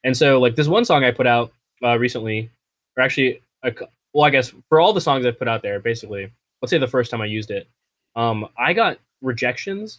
[0.08, 1.52] And so like this one song I put out
[1.84, 2.50] uh, recently,
[2.96, 3.74] or actually, a,
[4.14, 6.32] well, I guess for all the songs I've put out there, basically,
[6.62, 7.68] let's say the first time I used it,
[8.16, 9.98] um, I got rejections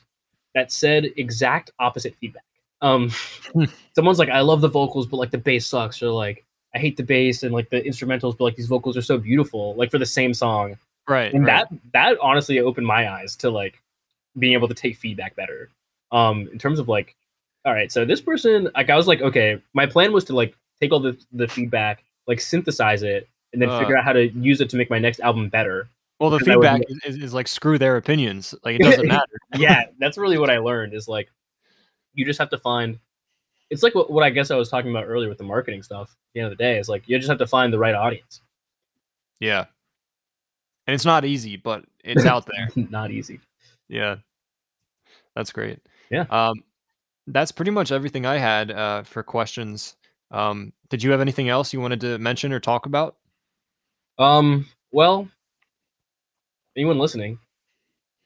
[0.55, 2.41] that said exact opposite feedback.
[2.82, 3.12] Um,
[3.95, 6.43] someone's like, I love the vocals, but like the bass sucks, or like
[6.74, 9.76] I hate the bass and like the instrumentals, but like these vocals are so beautiful,
[9.76, 10.76] like for the same song.
[11.07, 11.32] Right.
[11.32, 11.68] And right.
[11.70, 13.80] that that honestly opened my eyes to like
[14.39, 15.70] being able to take feedback better.
[16.12, 17.16] Um, in terms of like,
[17.66, 20.55] all right, so this person, like I was like, okay, my plan was to like
[20.80, 23.80] take all the the feedback, like synthesize it, and then Uh.
[23.80, 25.89] figure out how to use it to make my next album better.
[26.20, 28.53] well, the would feedback is, is, is like screw their opinions.
[28.64, 29.26] Like it doesn't matter.
[29.57, 31.30] yeah, that's really what I learned is like
[32.14, 32.99] you just have to find
[33.70, 36.10] it's like what, what I guess I was talking about earlier with the marketing stuff.
[36.10, 37.93] At the end of the day, is like you just have to find the right
[37.95, 38.41] audience.
[39.39, 39.66] Yeah.
[40.88, 42.68] And it's not easy, but it's out there.
[42.89, 43.39] Not easy.
[43.89, 44.16] Yeah.
[45.36, 45.78] That's great.
[46.10, 46.26] Yeah.
[46.32, 46.64] Um,
[47.30, 49.95] that's pretty much everything I had uh, for questions.
[50.32, 53.15] Um, did you have anything else you wanted to mention or talk about?
[54.17, 55.30] Um, well,
[56.75, 57.39] anyone listening,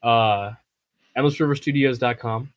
[0.01, 0.51] uh,
[1.17, 2.51] endlessriverstudios.com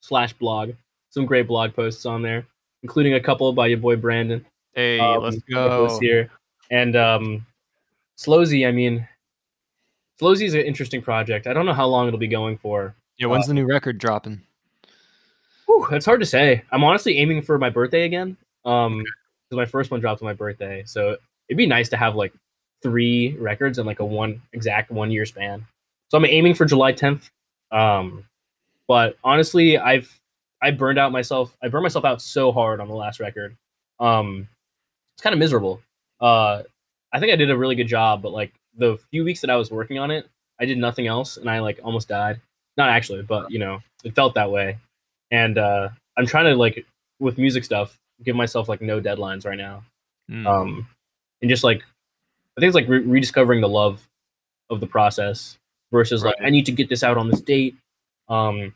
[0.00, 0.72] slash blog.
[1.10, 2.46] Some great blog posts on there,
[2.82, 4.44] including a couple by your boy Brandon.
[4.74, 5.98] Hey, um, let's go.
[6.00, 6.30] here.
[6.70, 7.46] And um,
[8.18, 9.08] Slozy, I mean,
[10.20, 11.46] Slozy is an interesting project.
[11.46, 12.94] I don't know how long it'll be going for.
[13.16, 14.42] Yeah, when's the new record dropping?
[15.68, 16.62] Whew, it's hard to say.
[16.72, 18.38] I'm honestly aiming for my birthday again.
[18.64, 19.04] Um,
[19.48, 21.16] because my first one dropped on my birthday, so
[21.48, 22.32] it'd be nice to have like
[22.82, 25.66] three records in like a one exact one year span.
[26.08, 27.30] So I'm aiming for July 10th.
[27.70, 28.24] Um,
[28.86, 30.18] but honestly, I've
[30.62, 31.54] I burned out myself.
[31.62, 33.56] I burned myself out so hard on the last record.
[34.00, 34.48] Um,
[35.14, 35.82] it's kind of miserable.
[36.20, 36.62] Uh,
[37.12, 39.56] I think I did a really good job, but like the few weeks that I
[39.56, 42.40] was working on it, I did nothing else, and I like almost died.
[42.76, 44.78] Not actually, but you know, it felt that way.
[45.30, 46.84] And uh, I'm trying to like
[47.20, 49.82] with music stuff, give myself like no deadlines right now.
[50.30, 50.46] Mm.
[50.46, 50.88] Um,
[51.40, 51.82] and just like
[52.56, 54.06] I think it's like re- rediscovering the love
[54.70, 55.56] of the process
[55.92, 57.76] versus like I need to get this out on this date.
[58.28, 58.74] Um,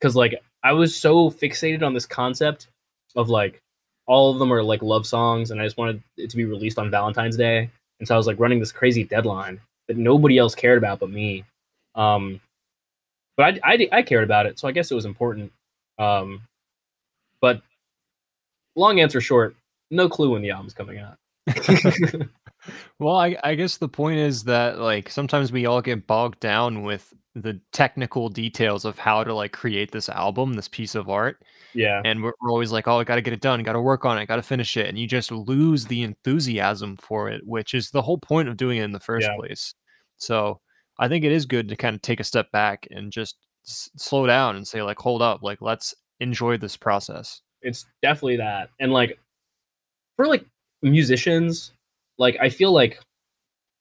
[0.00, 2.66] because like I was so fixated on this concept
[3.14, 3.60] of like
[4.06, 6.78] all of them are like love songs, and I just wanted it to be released
[6.78, 7.70] on Valentine's Day,
[8.00, 11.10] and so I was like running this crazy deadline that nobody else cared about but
[11.10, 11.44] me.
[11.94, 12.40] Um,
[13.36, 15.52] but I, I, I cared about it, so I guess it was important.
[15.98, 16.42] Um,
[17.40, 17.62] but
[18.76, 19.56] long answer short,
[19.90, 21.18] no clue when the album's coming out.
[22.98, 26.82] Well, I, I guess the point is that like sometimes we all get bogged down
[26.84, 31.42] with the technical details of how to like create this album, this piece of art,
[31.74, 33.80] yeah, and we're, we're always like, oh, I got to get it done, got to
[33.80, 37.40] work on it, got to finish it, and you just lose the enthusiasm for it,
[37.44, 39.34] which is the whole point of doing it in the first Yeah.
[39.36, 39.74] place.
[40.18, 40.60] So
[40.98, 43.36] I think it is good to kind of take a step back and just
[43.66, 47.40] s- slow down and say like, hold up, like let's enjoy this process.
[47.62, 48.70] it's definitely that.
[48.80, 49.18] And like
[50.16, 50.44] for like
[50.82, 51.72] musicians,
[52.18, 52.98] like I feel like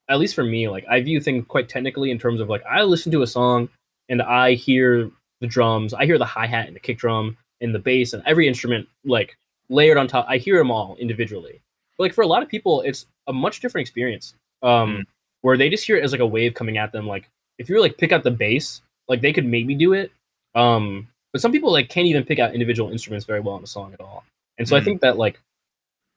[0.10, 2.84] at least for me, like I view things quite technically in terms of like I
[2.84, 3.70] listen to a song
[4.10, 5.10] and I hear
[5.40, 8.24] the drums, I hear the hi hat and the kick drum and the bass and
[8.26, 9.36] every instrument like
[9.70, 10.26] layered on top.
[10.28, 11.62] I hear them all individually.
[11.98, 14.36] But like for a lot of people, it's a much different experience.
[14.64, 15.04] Um, Mm.
[15.42, 17.08] where they just hear it as like a wave coming at them.
[17.08, 17.28] Like
[17.58, 20.12] if you were like pick out the bass, like they could maybe do it.
[20.56, 23.68] Um, but some people like can't even pick out individual instruments very well in a
[23.68, 24.24] song at all.
[24.58, 24.86] And so I Mm.
[24.86, 25.40] think that like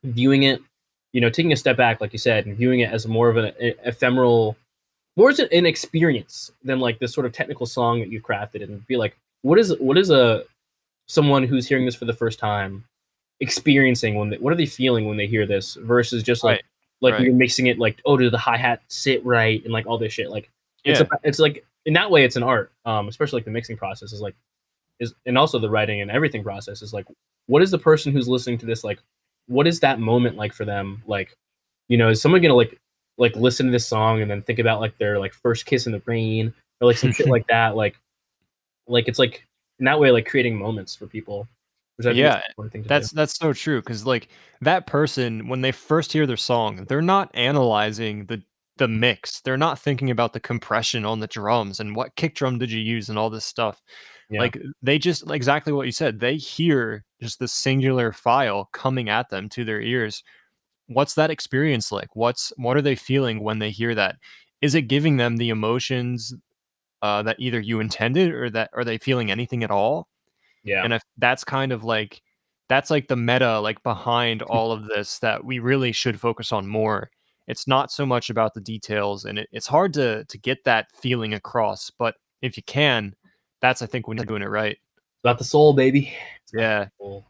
[0.03, 0.61] viewing it,
[1.13, 3.37] you know, taking a step back, like you said, and viewing it as more of
[3.37, 4.57] an ephemeral,
[5.17, 8.85] more as an experience than like this sort of technical song that you've crafted, and
[8.87, 10.45] be like, what is what is a
[11.07, 12.85] someone who's hearing this for the first time
[13.41, 16.65] experiencing when they, what are they feeling when they hear this versus just like Right,
[17.01, 17.23] like right.
[17.25, 20.13] you're mixing it like oh did the hi hat sit right and like all this
[20.13, 20.49] shit like
[20.85, 23.77] it's a, it's like in that way it's an art um especially like the mixing
[23.77, 24.35] process is like
[25.01, 27.07] is and also the writing and everything process is like
[27.47, 28.99] what is the person who's listening to this like
[29.47, 31.03] what is that moment like for them?
[31.07, 31.37] Like
[31.89, 32.79] you know is someone gonna like
[33.19, 35.93] like listen to this song and then think about like their like first kiss in
[35.93, 37.77] the rain or like some shit like that?
[37.77, 37.97] Like
[38.87, 39.47] like it's like
[39.79, 41.49] in that way like creating moments for people
[41.97, 44.29] which I think Yeah, an important thing to That's that's so true because like
[44.61, 48.43] that person when they first hear their song, they're not analyzing the
[48.77, 49.41] the mix.
[49.41, 52.81] They're not thinking about the compression on the drums and what kick drum did you
[52.81, 53.81] use and all this stuff.
[54.31, 54.41] Yeah.
[54.41, 56.21] Like they just exactly what you said.
[56.21, 60.23] They hear just the singular file coming at them to their ears.
[60.87, 62.15] What's that experience like?
[62.15, 64.17] What's what are they feeling when they hear that?
[64.61, 66.35] Is it giving them the emotions
[67.03, 70.09] uh, that either you intended or that are they feeling anything at all?
[70.65, 72.23] yeah and if that's kind of like
[72.69, 76.67] that's like the meta like behind all of this that we really should focus on
[76.67, 77.11] more
[77.47, 80.87] it's not so much about the details and it, it's hard to to get that
[80.93, 83.15] feeling across but if you can
[83.61, 84.79] that's i think when you're doing it right
[85.25, 86.13] about the soul, baby.
[86.43, 87.27] It's Yeah, soul.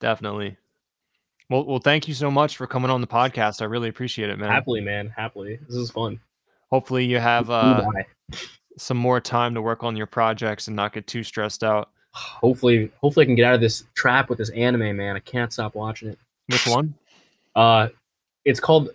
[0.00, 0.56] definitely.
[1.48, 3.62] Well, well, thank you so much for coming on the podcast.
[3.62, 4.50] I really appreciate it, man.
[4.50, 5.08] Happily, man.
[5.16, 5.58] Happily.
[5.68, 6.20] This is fun.
[6.70, 7.86] Hopefully, you have uh,
[8.76, 11.90] some more time to work on your projects and not get too stressed out.
[12.12, 15.14] hopefully, hopefully I can get out of this trap with this anime, man.
[15.14, 16.18] I can't stop watching it.
[16.48, 16.92] Which one?
[17.54, 17.88] Uh,
[18.44, 18.90] it's called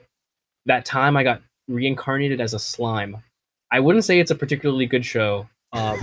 [0.66, 3.18] that time I got reincarnated as a slime.
[3.72, 5.47] I wouldn't say it's a particularly good show.
[5.76, 5.97] Um,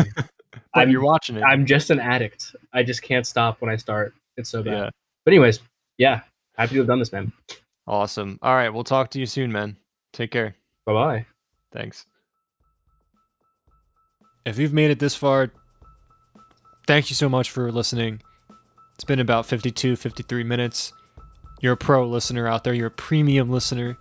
[0.75, 1.43] But I'm you're watching it.
[1.43, 2.57] I'm just an addict.
[2.73, 4.15] I just can't stop when I start.
[4.37, 4.73] It's so bad.
[4.73, 4.91] yeah.
[5.25, 5.61] But anyways,
[5.97, 6.23] yeah,
[6.57, 7.33] happy to have done this, man.
[7.87, 8.39] Awesome.
[8.43, 8.69] All right.
[8.71, 9.77] We'll talk to you soon, man.
[10.13, 10.57] Take care.
[10.87, 11.27] Bye bye.
[11.73, 12.05] Thanks.
[14.45, 15.53] If you've made it this far,
[16.87, 18.23] thank you so much for listening.
[18.97, 20.93] It's been about 52, 53 minutes.
[21.61, 23.99] You're a pro listener out there, you're a premium listener.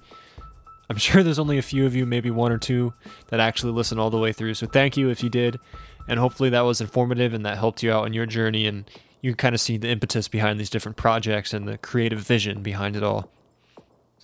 [0.90, 2.94] I'm sure there's only a few of you, maybe one or two,
[3.28, 4.56] that actually listen all the way through.
[4.56, 5.60] So thank you if you did.
[6.08, 8.90] And hopefully that was informative and that helped you out on your journey and
[9.22, 12.96] you kind of see the impetus behind these different projects and the creative vision behind
[12.96, 13.30] it all.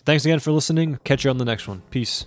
[0.06, 1.00] Thanks again for listening.
[1.04, 1.84] Catch you on the next one.
[1.92, 2.26] Peace.